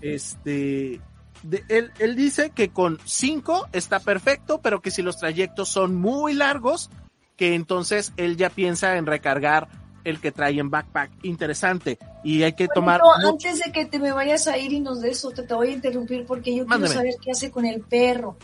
Este, 0.00 1.00
de- 1.42 1.64
él, 1.68 1.92
él 1.98 2.16
dice 2.16 2.50
que 2.50 2.70
con 2.70 2.98
5 3.04 3.68
está 3.72 4.00
perfecto, 4.00 4.60
pero 4.60 4.80
que 4.80 4.90
si 4.90 5.02
los 5.02 5.16
trayectos 5.18 5.68
son 5.68 5.94
muy 5.94 6.34
largos, 6.34 6.90
que 7.36 7.54
entonces 7.54 8.12
él 8.16 8.36
ya 8.36 8.50
piensa 8.50 8.96
en 8.96 9.06
recargar 9.06 9.68
el 10.04 10.20
que 10.20 10.30
trae 10.32 10.58
en 10.60 10.70
backpack. 10.70 11.10
Interesante. 11.24 11.98
Y 12.22 12.42
hay 12.44 12.52
que 12.52 12.68
tomar... 12.68 13.00
Mu- 13.02 13.28
antes 13.28 13.58
de 13.58 13.72
que 13.72 13.86
te 13.86 13.98
me 13.98 14.12
vayas 14.12 14.46
a 14.46 14.56
ir 14.56 14.72
y 14.72 14.80
nos 14.80 15.00
des 15.00 15.24
otro, 15.24 15.44
te 15.44 15.52
voy 15.54 15.68
a 15.70 15.72
interrumpir 15.72 16.24
porque 16.26 16.54
yo 16.54 16.64
Mándeme. 16.64 16.86
quiero 16.86 16.94
saber 17.00 17.14
qué 17.22 17.30
hace 17.32 17.50
con 17.50 17.66
el 17.66 17.80
perro. 17.82 18.36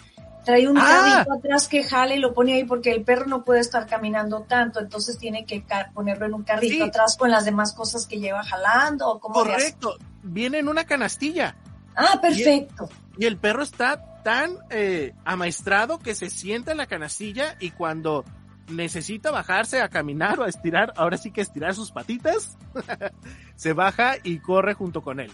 Trae 0.44 0.66
un 0.68 0.76
Ah. 0.76 1.22
carrito 1.24 1.32
atrás 1.34 1.68
que 1.68 1.84
jale 1.84 2.16
y 2.16 2.18
lo 2.18 2.34
pone 2.34 2.54
ahí 2.54 2.64
porque 2.64 2.90
el 2.90 3.04
perro 3.04 3.26
no 3.26 3.44
puede 3.44 3.60
estar 3.60 3.86
caminando 3.86 4.42
tanto, 4.42 4.80
entonces 4.80 5.16
tiene 5.16 5.46
que 5.46 5.64
ponerlo 5.94 6.26
en 6.26 6.34
un 6.34 6.42
carrito 6.42 6.74
Sí. 6.74 6.82
atrás 6.82 7.16
con 7.16 7.30
las 7.30 7.44
demás 7.44 7.72
cosas 7.74 8.08
que 8.08 8.18
lleva 8.18 8.42
jalando 8.42 9.08
o 9.08 9.20
cómo? 9.20 9.34
Correcto. 9.36 9.96
Viene 10.24 10.58
en 10.58 10.66
una 10.68 10.84
canastilla. 10.84 11.54
Ah, 11.96 12.18
perfecto. 12.20 12.88
Y 13.18 13.26
el 13.26 13.36
perro 13.36 13.62
está 13.62 14.22
tan 14.22 14.56
eh, 14.70 15.14
amaestrado 15.24 15.98
que 15.98 16.14
se 16.14 16.30
sienta 16.30 16.72
en 16.72 16.78
la 16.78 16.86
canastilla 16.86 17.56
y 17.60 17.70
cuando 17.70 18.24
necesita 18.68 19.30
bajarse 19.30 19.80
a 19.80 19.88
caminar 19.88 20.40
o 20.40 20.44
a 20.44 20.48
estirar, 20.48 20.92
ahora 20.96 21.16
sí 21.16 21.30
que 21.30 21.40
estirar 21.40 21.74
sus 21.74 21.90
patitas, 21.90 22.56
se 23.56 23.72
baja 23.72 24.14
y 24.22 24.38
corre 24.38 24.74
junto 24.74 25.02
con 25.02 25.20
él. 25.20 25.30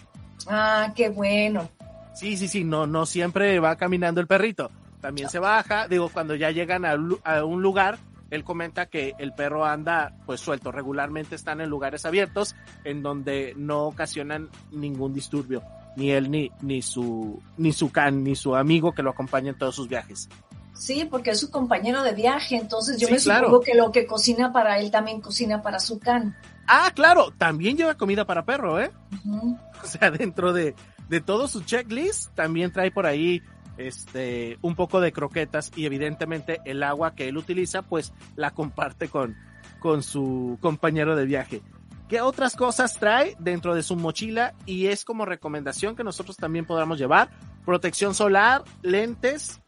Ah, 0.46 0.92
qué 0.94 1.08
bueno. 1.08 1.68
Sí, 2.14 2.36
sí, 2.36 2.48
sí, 2.48 2.64
no, 2.64 2.86
no 2.86 3.06
siempre 3.06 3.60
va 3.60 3.76
caminando 3.76 4.20
el 4.20 4.26
perrito. 4.26 4.70
También 5.00 5.28
se 5.28 5.38
baja, 5.38 5.86
digo, 5.86 6.08
cuando 6.08 6.34
ya 6.34 6.50
llegan 6.50 6.84
a, 6.84 6.96
a 7.22 7.44
un 7.44 7.62
lugar, 7.62 7.98
él 8.30 8.44
comenta 8.44 8.86
que 8.86 9.14
el 9.18 9.32
perro 9.32 9.64
anda 9.64 10.16
pues 10.26 10.40
suelto, 10.40 10.72
regularmente 10.72 11.34
están 11.34 11.60
en 11.60 11.70
lugares 11.70 12.04
abiertos 12.04 12.56
en 12.84 13.02
donde 13.02 13.54
no 13.56 13.84
ocasionan 13.84 14.48
ningún 14.72 15.14
disturbio, 15.14 15.62
ni 15.96 16.10
él 16.10 16.30
ni, 16.30 16.50
ni 16.62 16.82
su, 16.82 17.40
ni 17.56 17.72
su 17.72 17.90
can, 17.90 18.22
ni 18.24 18.36
su 18.36 18.54
amigo 18.56 18.92
que 18.92 19.02
lo 19.02 19.10
acompaña 19.10 19.50
en 19.50 19.58
todos 19.58 19.74
sus 19.74 19.88
viajes. 19.88 20.28
Sí, 20.74 21.06
porque 21.10 21.30
es 21.30 21.40
su 21.40 21.50
compañero 21.50 22.02
de 22.04 22.12
viaje, 22.12 22.56
entonces 22.56 22.98
yo 23.00 23.08
Sí, 23.08 23.14
me 23.14 23.18
claro. 23.18 23.46
supongo 23.46 23.64
que 23.64 23.74
lo 23.74 23.90
que 23.90 24.06
cocina 24.06 24.52
para 24.52 24.78
él 24.78 24.90
también 24.92 25.20
cocina 25.20 25.60
para 25.60 25.80
su 25.80 25.98
can. 25.98 26.36
Ah, 26.68 26.92
claro, 26.94 27.32
también 27.36 27.76
lleva 27.76 27.94
comida 27.96 28.24
para 28.26 28.44
perro, 28.44 28.80
¿eh? 28.80 28.90
O 29.82 29.86
sea, 29.86 30.10
dentro 30.10 30.52
de, 30.52 30.74
de 31.08 31.20
todo 31.20 31.48
su 31.48 31.62
checklist, 31.62 32.32
también 32.34 32.72
trae 32.72 32.90
por 32.90 33.06
ahí 33.06 33.42
este 33.76 34.58
un 34.60 34.74
poco 34.74 35.00
de 35.00 35.12
croquetas 35.12 35.70
y 35.76 35.86
evidentemente 35.86 36.60
el 36.64 36.82
agua 36.82 37.14
que 37.14 37.28
él 37.28 37.36
utiliza, 37.38 37.82
pues 37.82 38.12
la 38.36 38.50
comparte 38.52 39.08
con, 39.08 39.36
con 39.80 40.02
su 40.02 40.58
compañero 40.60 41.14
de 41.16 41.24
viaje. 41.26 41.62
¿Qué 42.08 42.22
otras 42.22 42.56
cosas 42.56 42.94
trae 42.94 43.36
dentro 43.38 43.74
de 43.74 43.82
su 43.82 43.94
mochila? 43.94 44.54
Y 44.64 44.86
es 44.86 45.04
como 45.04 45.26
recomendación 45.26 45.94
que 45.94 46.04
nosotros 46.04 46.38
también 46.38 46.64
podamos 46.64 46.98
llevar. 46.98 47.28
Protección 47.66 48.14
solar, 48.14 48.64
lentes 48.80 49.60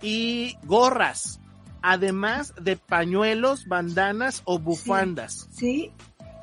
y 0.00 0.56
gorras. 0.62 1.40
Además 1.82 2.54
de 2.60 2.76
pañuelos, 2.76 3.66
bandanas 3.66 4.42
o 4.44 4.58
bufandas 4.58 5.48
Sí, 5.52 5.92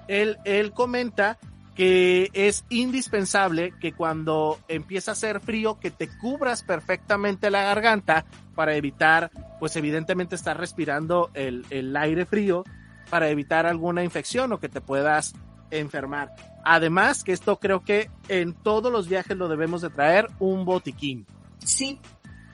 él, 0.08 0.38
él 0.46 0.72
comenta 0.72 1.38
que 1.76 2.30
es 2.34 2.66
indispensable 2.70 3.74
que 3.80 3.92
cuando 3.92 4.60
empieza 4.70 5.12
a 5.12 5.14
hacer 5.14 5.42
frío 5.42 5.78
que 5.80 5.92
te 5.92 6.08
cubras 6.08 6.64
perfectamente 6.64 7.50
la 7.50 7.64
garganta 7.64 8.26
para 8.56 8.76
evitar, 8.76 9.30
pues 9.60 9.76
evidentemente 9.76 10.36
estar 10.36 10.58
respirando 10.58 11.32
el, 11.34 11.66
el 11.70 11.96
aire 11.98 12.26
frío 12.26 12.64
para 13.10 13.30
evitar 13.30 13.66
alguna 13.66 14.04
infección 14.04 14.54
o 14.54 14.60
que 14.60 14.70
te 14.70 14.80
puedas 14.80 15.34
enfermar. 15.72 16.36
Además 16.64 17.24
que 17.24 17.32
esto 17.32 17.60
creo 17.60 17.84
que 17.84 18.10
en 18.28 18.54
todos 18.54 18.92
los 18.92 19.08
viajes 19.08 19.38
lo 19.38 19.48
debemos 19.48 19.82
de 19.82 19.90
traer 19.90 20.28
un 20.40 20.66
botiquín 20.66 21.26
sí, 21.60 22.00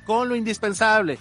con 0.06 0.30
lo 0.30 0.36
indispensable, 0.36 1.20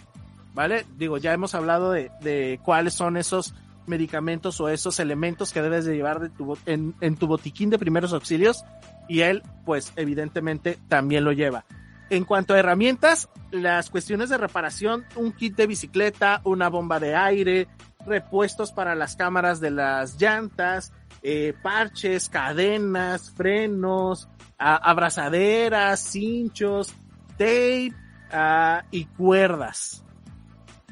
¿vale? 0.54 0.86
Digo, 0.96 1.18
ya 1.18 1.32
hemos 1.32 1.54
hablado 1.54 1.92
de, 1.92 2.10
de 2.20 2.60
cuáles 2.64 2.94
son 2.94 3.16
esos 3.16 3.54
medicamentos 3.86 4.60
o 4.60 4.68
esos 4.68 5.00
elementos 5.00 5.52
que 5.52 5.62
debes 5.62 5.84
de 5.84 5.96
llevar 5.96 6.20
de 6.20 6.28
tu, 6.30 6.44
bo- 6.44 6.58
en, 6.66 6.94
en 7.00 7.16
tu 7.16 7.26
botiquín 7.26 7.70
de 7.70 7.78
primeros 7.78 8.12
auxilios 8.12 8.64
y 9.08 9.20
él, 9.20 9.42
pues 9.64 9.92
evidentemente 9.96 10.78
también 10.88 11.24
lo 11.24 11.32
lleva. 11.32 11.64
En 12.10 12.24
cuanto 12.24 12.54
a 12.54 12.58
herramientas, 12.58 13.28
las 13.50 13.90
cuestiones 13.90 14.28
de 14.30 14.38
reparación, 14.38 15.04
un 15.16 15.32
kit 15.32 15.56
de 15.56 15.66
bicicleta, 15.66 16.40
una 16.44 16.68
bomba 16.68 17.00
de 17.00 17.14
aire, 17.16 17.68
repuestos 18.06 18.72
para 18.72 18.94
las 18.94 19.16
cámaras 19.16 19.60
de 19.60 19.70
las 19.70 20.20
llantas, 20.20 20.92
eh, 21.22 21.54
parches, 21.62 22.28
cadenas, 22.28 23.30
frenos, 23.32 24.28
a- 24.58 24.76
abrazaderas, 24.76 26.00
cinchos, 26.00 26.94
tape 27.32 27.92
ah, 28.32 28.84
y 28.90 29.04
cuerdas. 29.06 30.04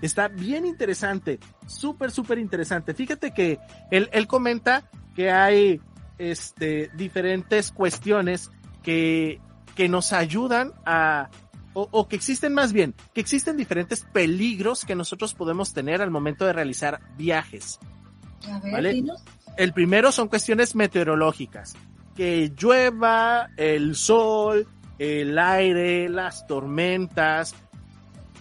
Está 0.00 0.28
bien 0.28 0.64
interesante, 0.64 1.40
súper, 1.66 2.10
súper 2.10 2.38
interesante. 2.38 2.94
Fíjate 2.94 3.32
que 3.34 3.58
él, 3.90 4.08
él 4.12 4.26
comenta 4.28 4.88
que 5.16 5.30
hay 5.32 5.80
este, 6.18 6.90
diferentes 6.94 7.72
cuestiones 7.72 8.50
que, 8.82 9.40
que 9.74 9.88
nos 9.88 10.12
ayudan 10.12 10.72
a, 10.86 11.30
o, 11.74 11.88
o 11.90 12.06
que 12.06 12.14
existen 12.14 12.54
más 12.54 12.72
bien, 12.72 12.94
que 13.12 13.20
existen 13.20 13.56
diferentes 13.56 14.04
peligros 14.12 14.84
que 14.84 14.94
nosotros 14.94 15.34
podemos 15.34 15.72
tener 15.74 16.00
al 16.00 16.12
momento 16.12 16.44
de 16.46 16.52
realizar 16.52 17.00
viajes. 17.16 17.80
a 18.48 18.60
ver, 18.60 18.72
Vale. 18.72 18.92
dinos. 18.92 19.24
El 19.58 19.72
primero 19.72 20.12
son 20.12 20.28
cuestiones 20.28 20.74
meteorológicas. 20.74 21.74
Que 22.14 22.52
llueva, 22.56 23.50
el 23.56 23.94
sol, 23.96 24.66
el 24.98 25.38
aire, 25.38 26.08
las 26.08 26.46
tormentas, 26.46 27.54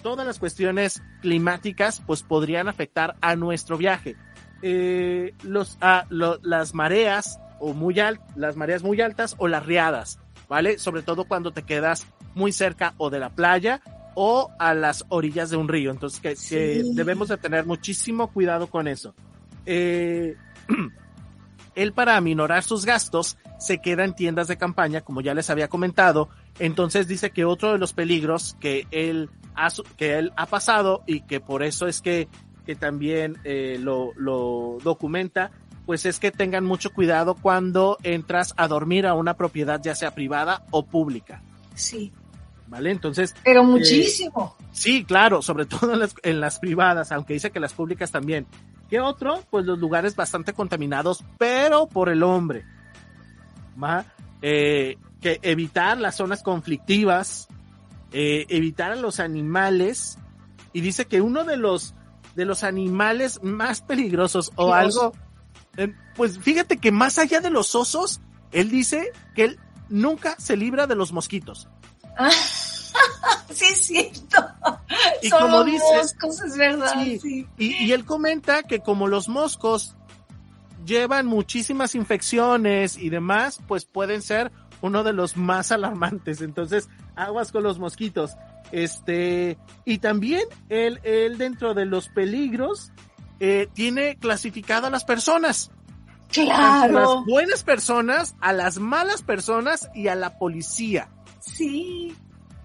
todas 0.03 0.25
las 0.25 0.39
cuestiones 0.39 1.01
climáticas 1.21 2.01
pues 2.05 2.23
podrían 2.23 2.67
afectar 2.67 3.15
a 3.21 3.35
nuestro 3.35 3.77
viaje. 3.77 4.15
Eh, 4.61 5.33
los, 5.43 5.77
ah, 5.81 6.05
lo- 6.09 6.39
las 6.43 6.73
mareas 6.73 7.39
o 7.59 7.73
muy 7.73 7.99
al- 7.99 8.21
las 8.35 8.55
mareas 8.55 8.83
muy 8.83 9.01
altas 9.01 9.35
o 9.39 9.47
las 9.47 9.65
riadas, 9.65 10.19
¿vale? 10.47 10.77
Sobre 10.77 11.01
todo 11.01 11.25
cuando 11.25 11.51
te 11.51 11.63
quedas 11.63 12.05
muy 12.35 12.51
cerca 12.51 12.93
o 12.97 13.09
de 13.09 13.19
la 13.19 13.29
playa 13.29 13.81
o 14.15 14.51
a 14.59 14.73
las 14.75 15.03
orillas 15.09 15.49
de 15.49 15.57
un 15.57 15.67
río. 15.67 15.89
Entonces 15.91 16.19
que, 16.19 16.83
debemos 16.93 17.27
de 17.29 17.37
tener 17.37 17.65
muchísimo 17.65 18.31
cuidado 18.31 18.67
con 18.67 18.87
eso. 18.87 19.13
Eh, 19.65 20.35
él 21.77 21.93
para 21.93 22.17
aminorar 22.17 22.63
sus 22.63 22.85
gastos 22.85 23.37
se 23.59 23.77
queda 23.77 24.03
en 24.03 24.15
tiendas 24.15 24.47
de 24.47 24.57
campaña, 24.57 25.01
como 25.01 25.21
ya 25.21 25.33
les 25.33 25.49
había 25.49 25.67
comentado. 25.67 26.27
Entonces 26.59 27.07
dice 27.07 27.29
que 27.29 27.45
otro 27.45 27.71
de 27.71 27.77
los 27.77 27.93
peligros 27.93 28.57
que 28.59 28.87
él 28.91 29.29
ha, 29.55 29.69
que 29.95 30.17
él 30.17 30.33
ha 30.35 30.47
pasado 30.47 31.03
y 31.05 31.21
que 31.21 31.39
por 31.39 31.61
eso 31.61 31.87
es 31.87 32.01
que, 32.01 32.27
que 32.65 32.75
también 32.75 33.37
eh, 33.43 33.77
lo, 33.79 34.11
lo 34.15 34.79
documenta, 34.83 35.51
pues 35.85 36.05
es 36.05 36.19
que 36.19 36.31
tengan 36.31 36.65
mucho 36.65 36.91
cuidado 36.91 37.35
cuando 37.35 37.97
entras 38.01 38.55
a 38.57 38.67
dormir 38.67 39.05
a 39.05 39.13
una 39.13 39.35
propiedad 39.35 39.79
ya 39.81 39.93
sea 39.93 40.15
privada 40.15 40.65
o 40.71 40.85
pública. 40.85 41.43
Sí, 41.75 42.11
¿Vale? 42.67 42.91
Entonces, 42.91 43.33
pero 43.43 43.63
muchísimo. 43.63 44.55
Sí, 44.71 45.05
claro, 45.05 45.41
sobre 45.41 45.65
todo 45.67 45.93
en 45.93 45.99
las, 45.99 46.15
en 46.23 46.39
las 46.39 46.59
privadas, 46.59 47.11
aunque 47.11 47.33
dice 47.33 47.51
que 47.51 47.59
las 47.59 47.73
públicas 47.73 48.11
también. 48.11 48.45
¿Qué 48.89 48.99
otro? 48.99 49.43
Pues 49.49 49.65
los 49.65 49.79
lugares 49.79 50.15
bastante 50.15 50.53
contaminados, 50.53 51.23
pero 51.37 51.87
por 51.87 52.09
el 52.09 52.23
hombre. 52.23 52.65
¿Va? 53.81 54.05
Eh, 54.41 54.97
que 55.21 55.39
evitar 55.41 55.97
las 55.97 56.15
zonas 56.15 56.43
conflictivas, 56.43 57.47
eh, 58.11 58.45
evitar 58.49 58.91
a 58.91 58.95
los 58.95 59.19
animales, 59.19 60.17
y 60.73 60.81
dice 60.81 61.05
que 61.05 61.21
uno 61.21 61.43
de 61.43 61.57
los, 61.57 61.95
de 62.35 62.45
los 62.45 62.63
animales 62.63 63.41
más 63.41 63.81
peligrosos 63.81 64.51
o 64.55 64.73
algo, 64.73 65.13
eh, 65.75 65.93
pues 66.15 66.39
fíjate 66.39 66.77
que 66.77 66.91
más 66.91 67.17
allá 67.17 67.41
de 67.41 67.49
los 67.49 67.73
osos, 67.75 68.21
él 68.51 68.69
dice 68.69 69.11
que 69.35 69.43
él 69.43 69.59
nunca 69.89 70.35
se 70.37 70.55
libra 70.55 70.87
de 70.87 70.95
los 70.95 71.11
mosquitos. 71.11 71.67
Sí, 73.51 73.65
es 73.71 73.85
cierto. 73.85 74.37
Y 75.21 75.29
Son 75.29 75.41
como 75.41 75.57
los 75.57 75.65
dices, 75.67 76.15
moscos, 76.21 76.41
es 76.41 76.57
verdad. 76.57 76.93
Sí. 77.03 77.19
Sí. 77.19 77.47
Y, 77.57 77.85
y 77.85 77.91
él 77.91 78.05
comenta 78.05 78.63
que 78.63 78.79
como 78.79 79.07
los 79.07 79.27
moscos 79.29 79.95
llevan 80.85 81.25
muchísimas 81.25 81.95
infecciones 81.95 82.97
y 82.97 83.09
demás, 83.09 83.59
pues 83.67 83.85
pueden 83.85 84.21
ser 84.21 84.51
uno 84.81 85.03
de 85.03 85.13
los 85.13 85.37
más 85.37 85.71
alarmantes. 85.71 86.41
Entonces, 86.41 86.89
aguas 87.15 87.51
con 87.51 87.63
los 87.63 87.79
mosquitos. 87.79 88.31
Este, 88.71 89.57
y 89.85 89.99
también 89.99 90.43
él, 90.69 90.99
él 91.03 91.37
dentro 91.37 91.73
de 91.73 91.85
los 91.85 92.09
peligros, 92.09 92.91
eh, 93.39 93.67
tiene 93.73 94.17
clasificado 94.17 94.87
a 94.87 94.89
las 94.89 95.03
personas. 95.05 95.71
Tanto 96.33 96.51
a 96.51 96.55
Claro. 96.87 96.93
las 97.15 97.25
buenas 97.25 97.63
personas, 97.63 98.35
a 98.41 98.51
las 98.51 98.79
malas 98.79 99.21
personas 99.23 99.89
y 99.95 100.07
a 100.09 100.15
la 100.15 100.37
policía. 100.37 101.09
Sí. 101.39 102.15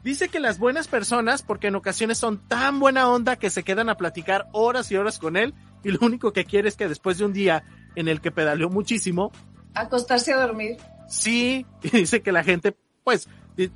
Dice 0.03 0.29
que 0.29 0.41
las 0.41 0.59
buenas 0.59 0.89
personas, 0.89 1.43
porque 1.43 1.69
en 1.69 1.77
ocasiones 1.77 2.19
son 2.19 2.39
tan 2.49 2.81
buena 2.81 3.09
onda 3.09 3.37
que 3.37 3.51
se 3.51 3.63
quedan 3.63 3.89
a 3.89 3.97
platicar 3.97 4.49
horas 4.53 4.91
y 4.91 4.97
horas 4.97 5.19
con 5.19 5.37
él 5.37 5.55
y 5.85 5.91
lo 5.91 5.99
único 6.01 6.33
que 6.33 6.45
quiere 6.45 6.69
es 6.69 6.77
que 6.77 6.89
después 6.89 7.19
de 7.19 7.25
un 7.25 7.33
día 7.33 7.65
en 7.95 8.09
el 8.09 8.21
que 8.21 8.31
pedaleó 8.31 8.69
muchísimo, 8.69 9.31
acostarse 9.75 10.33
a 10.33 10.39
dormir. 10.39 10.77
Sí, 11.09 11.67
y 11.83 11.91
dice 11.91 12.23
que 12.23 12.33
la 12.33 12.45
gente, 12.45 12.77
pues, 13.05 13.29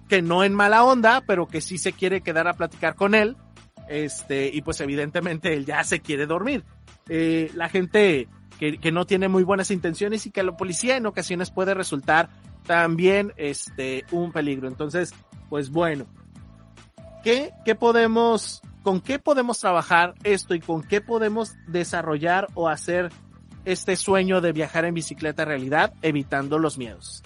que 0.08 0.22
no 0.22 0.42
en 0.42 0.54
mala 0.54 0.84
onda, 0.84 1.22
pero 1.26 1.46
que 1.46 1.60
sí 1.60 1.78
se 1.78 1.92
quiere 1.92 2.22
quedar 2.22 2.48
a 2.48 2.54
platicar 2.54 2.94
con 2.94 3.14
él, 3.14 3.36
este, 3.88 4.50
y 4.52 4.62
pues 4.62 4.80
evidentemente 4.80 5.52
él 5.54 5.64
ya 5.64 5.84
se 5.84 6.00
quiere 6.00 6.26
dormir. 6.26 6.64
Eh, 7.08 7.50
la 7.54 7.68
gente 7.68 8.28
que, 8.58 8.78
que, 8.78 8.90
no 8.90 9.06
tiene 9.06 9.28
muy 9.28 9.44
buenas 9.44 9.70
intenciones 9.70 10.26
y 10.26 10.30
que 10.30 10.42
la 10.42 10.56
policía 10.56 10.96
en 10.96 11.06
ocasiones 11.06 11.50
puede 11.50 11.74
resultar 11.74 12.30
también, 12.66 13.32
este, 13.36 14.04
un 14.10 14.32
peligro. 14.32 14.66
Entonces, 14.66 15.14
pues 15.48 15.70
bueno, 15.70 16.06
¿qué, 17.22 17.52
qué 17.64 17.74
podemos, 17.74 18.62
con 18.82 19.00
qué 19.00 19.18
podemos 19.18 19.58
trabajar 19.58 20.14
esto 20.24 20.54
y 20.54 20.60
con 20.60 20.82
qué 20.82 21.00
podemos 21.00 21.54
desarrollar 21.66 22.48
o 22.54 22.68
hacer 22.68 23.10
este 23.66 23.96
sueño 23.96 24.40
de 24.40 24.52
viajar 24.52 24.84
en 24.84 24.94
bicicleta 24.94 25.44
realidad, 25.44 25.92
evitando 26.00 26.58
los 26.58 26.78
miedos. 26.78 27.22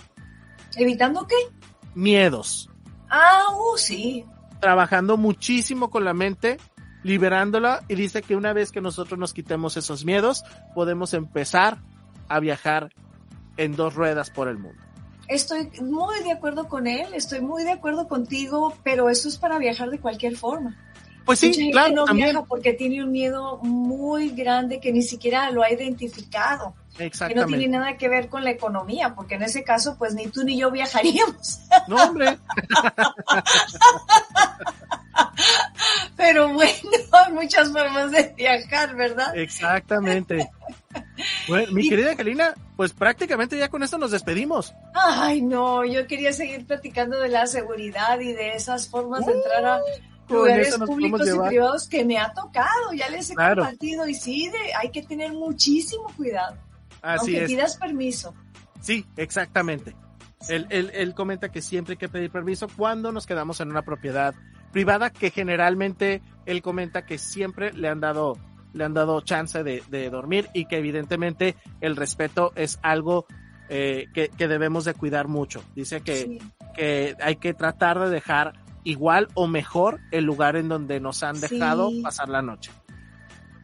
¿Evitando 0.75 1.27
qué? 1.27 1.37
Miedos. 1.95 2.71
Ah, 3.11 3.45
uh, 3.55 3.77
sí. 3.77 4.25
Trabajando 4.59 5.17
muchísimo 5.17 5.91
con 5.91 6.05
la 6.05 6.15
mente, 6.15 6.57
liberándola 7.03 7.85
y 7.89 7.95
dice 7.95 8.23
que 8.23 8.37
una 8.37 8.53
vez 8.55 8.73
que 8.73 8.81
nosotros 8.81 9.19
nos 9.19 9.35
quitemos 9.35 9.77
esos 9.77 10.05
miedos, 10.05 10.43
podemos 10.75 11.13
empezar 11.13 11.79
a 12.29 12.41
viajar 12.41 12.91
en 13.59 13.77
dos 13.77 13.95
ruedas 13.95 14.31
por 14.31 14.49
el 14.49 14.57
mundo. 14.57 14.83
Estoy 15.31 15.71
muy 15.81 16.23
de 16.25 16.33
acuerdo 16.33 16.69
con 16.69 16.87
él, 16.89 17.07
estoy 17.15 17.41
muy 17.41 17.63
de 17.63 17.71
acuerdo 17.71 18.09
contigo, 18.09 18.77
pero 18.83 19.09
eso 19.09 19.29
es 19.29 19.39
para 19.39 19.59
viajar 19.59 19.89
de 19.89 20.01
cualquier 20.01 20.37
forma. 20.37 20.77
Pues 21.25 21.39
sí, 21.39 21.71
claro, 21.71 21.95
no 21.95 22.05
viaja 22.13 22.45
porque 22.45 22.73
tiene 22.73 23.05
un 23.05 23.13
miedo 23.13 23.59
muy 23.59 24.31
grande 24.31 24.81
que 24.81 24.93
ni 24.93 25.05
siquiera 25.05 25.49
lo 25.53 25.63
ha 25.63 25.71
identificado. 25.71 26.75
Exactamente. 26.99 27.47
Que 27.47 27.53
no 27.53 27.59
tiene 27.59 27.79
nada 27.79 27.97
que 27.97 28.09
ver 28.09 28.29
con 28.29 28.43
la 28.43 28.51
economía, 28.51 29.15
porque 29.15 29.37
en 29.37 29.45
ese 29.45 29.63
caso, 29.63 29.97
pues 29.97 30.15
ni 30.15 30.27
tú 30.27 30.43
ni 30.43 30.59
yo 30.59 30.73
viajaríamos. 30.73 31.61
No, 31.87 32.03
hombre. 32.03 32.37
Pero 36.17 36.53
bueno, 36.53 36.73
hay 37.13 37.33
muchas 37.33 37.71
formas 37.71 38.11
de 38.11 38.35
viajar, 38.37 38.97
¿verdad? 38.97 39.37
Exactamente. 39.37 40.51
Bueno, 41.49 41.73
mi 41.73 41.89
querida 41.89 42.13
Angelina, 42.13 42.55
pues 42.77 42.93
prácticamente 42.93 43.59
ya 43.59 43.69
con 43.69 43.83
esto 43.83 43.99
nos 43.99 44.11
despedimos. 44.11 44.75
Ay, 44.95 45.43
no, 45.43 45.85
yo 45.85 46.07
quería 46.07 46.33
seguir 46.33 46.67
platicando 46.67 47.19
de 47.21 47.29
la 47.29 47.47
seguridad 47.47 48.19
y 48.21 48.33
de 48.33 48.55
esas 48.55 48.89
formas 48.89 49.27
de 49.27 49.33
entrar 49.33 49.65
a 49.65 49.81
lugares 50.29 50.77
públicos 50.79 51.29
y 51.29 51.49
privados 51.49 51.89
que 51.89 52.05
me 52.05 52.19
ha 52.19 52.33
tocado, 52.33 52.93
ya 52.95 53.09
les 53.09 53.31
he 53.31 53.35
compartido 53.35 54.09
y 54.09 54.15
sí, 54.15 54.51
hay 54.81 54.91
que 54.91 55.03
tener 55.03 55.33
muchísimo 55.33 56.07
cuidado. 56.17 56.57
Así 57.03 57.31
aunque 57.31 57.45
es. 57.45 57.51
pidas 57.51 57.77
permiso. 57.77 58.35
Sí, 58.81 59.07
exactamente. 59.17 59.95
Él, 60.49 60.67
él, 60.71 60.91
él, 60.95 61.15
comenta 61.15 61.51
que 61.51 61.61
siempre 61.61 61.93
hay 61.93 61.99
que 61.99 62.09
pedir 62.09 62.31
permiso 62.31 62.67
cuando 62.75 63.13
nos 63.13 63.27
quedamos 63.27 63.61
en 63.61 63.71
una 63.71 63.83
propiedad 63.83 64.35
privada, 64.73 65.11
que 65.11 65.31
generalmente 65.31 66.23
él 66.47 66.63
comenta 66.63 67.05
que 67.05 67.19
siempre 67.19 67.73
le 67.73 67.89
han 67.89 68.01
dado, 68.01 68.39
le 68.73 68.85
han 68.85 68.95
dado 68.95 69.21
chance 69.21 69.63
de, 69.63 69.83
de 69.89 70.11
dormir 70.11 70.49
y 70.55 70.67
que 70.67 70.79
evidentemente 70.79 71.57
el 71.81 71.97
respeto 71.97 72.53
es 72.55 72.79
algo 72.83 73.27
eh, 73.69 74.09
que, 74.13 74.29
que, 74.29 74.49
debemos 74.49 74.85
de 74.85 74.95
cuidar 74.95 75.29
mucho. 75.29 75.63
Dice 75.75 76.01
que, 76.01 76.17
sí. 76.17 76.39
que 76.75 77.17
hay 77.21 77.37
que 77.37 77.55
tratar 77.55 78.01
de 78.01 78.11
dejar 78.11 78.55
igual 78.85 79.29
o 79.35 79.47
mejor 79.47 80.01
el 80.11 80.25
lugar 80.25 80.57
en 80.57 80.69
donde 80.69 81.01
nos 81.01 81.23
han 81.23 81.41
dejado 81.41 81.91
sí. 81.91 82.03
pasar 82.03 82.29
la 82.29 82.43
noche. 82.43 82.73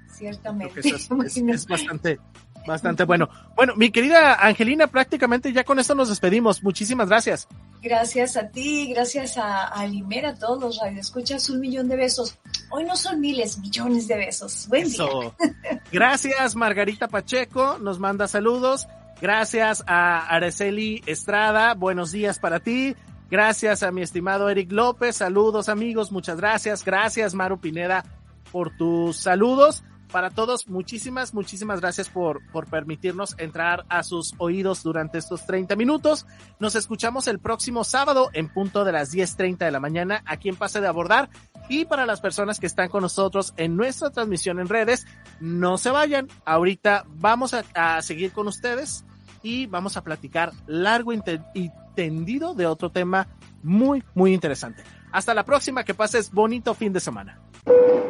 Ciertamente. 0.09 0.81
Es, 0.81 1.11
es, 1.25 1.67
bastante, 1.67 2.21
bastante 2.67 3.05
bueno. 3.05 3.29
Bueno, 3.55 3.75
mi 3.77 3.91
querida 3.91 4.35
Angelina, 4.35 4.87
prácticamente 4.87 5.53
ya 5.53 5.65
con 5.65 5.79
esto 5.79 5.95
nos 5.95 6.09
despedimos. 6.09 6.63
Muchísimas 6.63 7.09
gracias. 7.09 7.49
Gracias 7.87 8.37
a 8.37 8.49
ti, 8.49 8.93
gracias 8.93 9.39
a, 9.39 9.69
a 9.69 9.87
Limer, 9.87 10.27
a 10.27 10.35
todos 10.35 10.61
los 10.61 10.81
radioescuchas, 10.81 11.49
un 11.51 11.61
millón 11.61 11.87
de 11.87 11.95
besos. 11.95 12.37
Hoy 12.71 12.83
no 12.83 12.97
son 12.97 13.21
miles, 13.21 13.59
millones 13.59 14.09
de 14.09 14.17
besos. 14.17 14.67
Buen 14.69 14.87
Eso. 14.87 15.33
día. 15.39 15.81
Gracias, 15.93 16.57
Margarita 16.57 17.07
Pacheco, 17.07 17.79
nos 17.79 18.01
manda 18.01 18.27
saludos. 18.27 18.89
Gracias 19.21 19.85
a 19.87 20.27
Araceli 20.27 21.01
Estrada, 21.07 21.75
buenos 21.75 22.11
días 22.11 22.41
para 22.41 22.59
ti. 22.59 22.97
Gracias 23.31 23.85
a 23.85 23.93
mi 23.93 24.03
estimado 24.03 24.51
Eric 24.51 24.73
López, 24.73 25.15
saludos 25.15 25.69
amigos, 25.69 26.11
muchas 26.11 26.39
gracias. 26.39 26.85
Gracias 26.85 27.35
Maru 27.35 27.61
Pineda 27.61 28.05
por 28.51 28.77
tus 28.77 29.17
saludos. 29.17 29.85
Para 30.11 30.31
todos, 30.31 30.69
muchísimas, 30.69 31.35
muchísimas 31.35 31.81
gracias 31.81 32.09
por, 32.09 32.41
por 32.53 32.69
permitirnos 32.69 33.35
entrar 33.39 33.85
a 33.89 34.03
sus 34.03 34.35
oídos 34.39 34.83
durante 34.83 35.19
estos 35.19 35.47
30 35.47 35.75
minutos. 35.77 36.27
Nos 36.61 36.77
escuchamos 36.77 37.27
el 37.27 37.39
próximo 37.39 37.85
sábado 37.85 38.31
en 38.33 38.49
punto 38.49 38.85
de 38.85 38.93
las 38.93 39.13
10.30 39.13 39.59
de 39.59 39.71
la 39.71 39.81
mañana 39.81 40.23
aquí 40.27 40.49
en 40.49 40.57
Pase 40.57 40.81
de 40.81 40.87
Abordar. 40.87 41.29
Y 41.69 41.85
para 41.85 42.07
las 42.07 42.21
personas 42.21 42.61
que 42.61 42.67
están 42.67 42.89
con 42.89 43.03
nosotros 43.03 43.53
en 43.57 43.77
nuestra 43.77 44.11
transmisión 44.11 44.61
en 44.61 44.69
redes, 44.69 45.07
no 45.41 45.79
se 45.79 45.91
vayan. 45.91 46.29
Ahorita 46.45 47.05
vamos 47.09 47.55
a, 47.55 47.65
a 47.75 48.01
seguir 48.03 48.33
con 48.33 48.47
ustedes 48.47 49.05
y 49.43 49.67
vamos 49.67 49.97
a 49.97 50.03
platicar 50.05 50.53
largo 50.67 51.13
y 51.13 51.71
tendido 51.95 52.55
de 52.55 52.67
otro 52.67 52.91
tema 52.91 53.27
muy, 53.63 54.05
muy 54.15 54.33
interesante. 54.33 54.85
Hasta 55.13 55.35
la 55.35 55.45
próxima, 55.45 55.85
que 55.85 55.95
pases 55.95 56.31
bonito 56.31 56.75
fin 56.75 56.93
de 56.93 57.01
semana. 57.01 57.41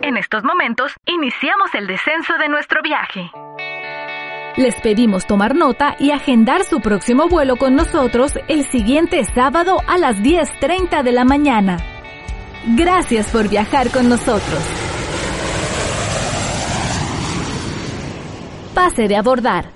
En 0.02 0.16
estos 0.16 0.44
momentos, 0.44 0.92
iniciamos 1.06 1.74
el 1.74 1.86
descenso 1.86 2.36
de 2.38 2.48
nuestro 2.48 2.80
viaje. 2.82 3.30
Les 4.56 4.74
pedimos 4.80 5.26
tomar 5.26 5.54
nota 5.54 5.96
y 5.98 6.12
agendar 6.12 6.64
su 6.64 6.80
próximo 6.80 7.28
vuelo 7.28 7.56
con 7.56 7.74
nosotros 7.74 8.32
el 8.48 8.64
siguiente 8.64 9.22
sábado 9.24 9.78
a 9.86 9.98
las 9.98 10.16
10.30 10.16 11.02
de 11.02 11.12
la 11.12 11.24
mañana. 11.24 11.76
Gracias 12.74 13.30
por 13.30 13.48
viajar 13.48 13.90
con 13.90 14.08
nosotros. 14.08 14.60
Pase 18.74 19.08
de 19.08 19.16
abordar. 19.16 19.75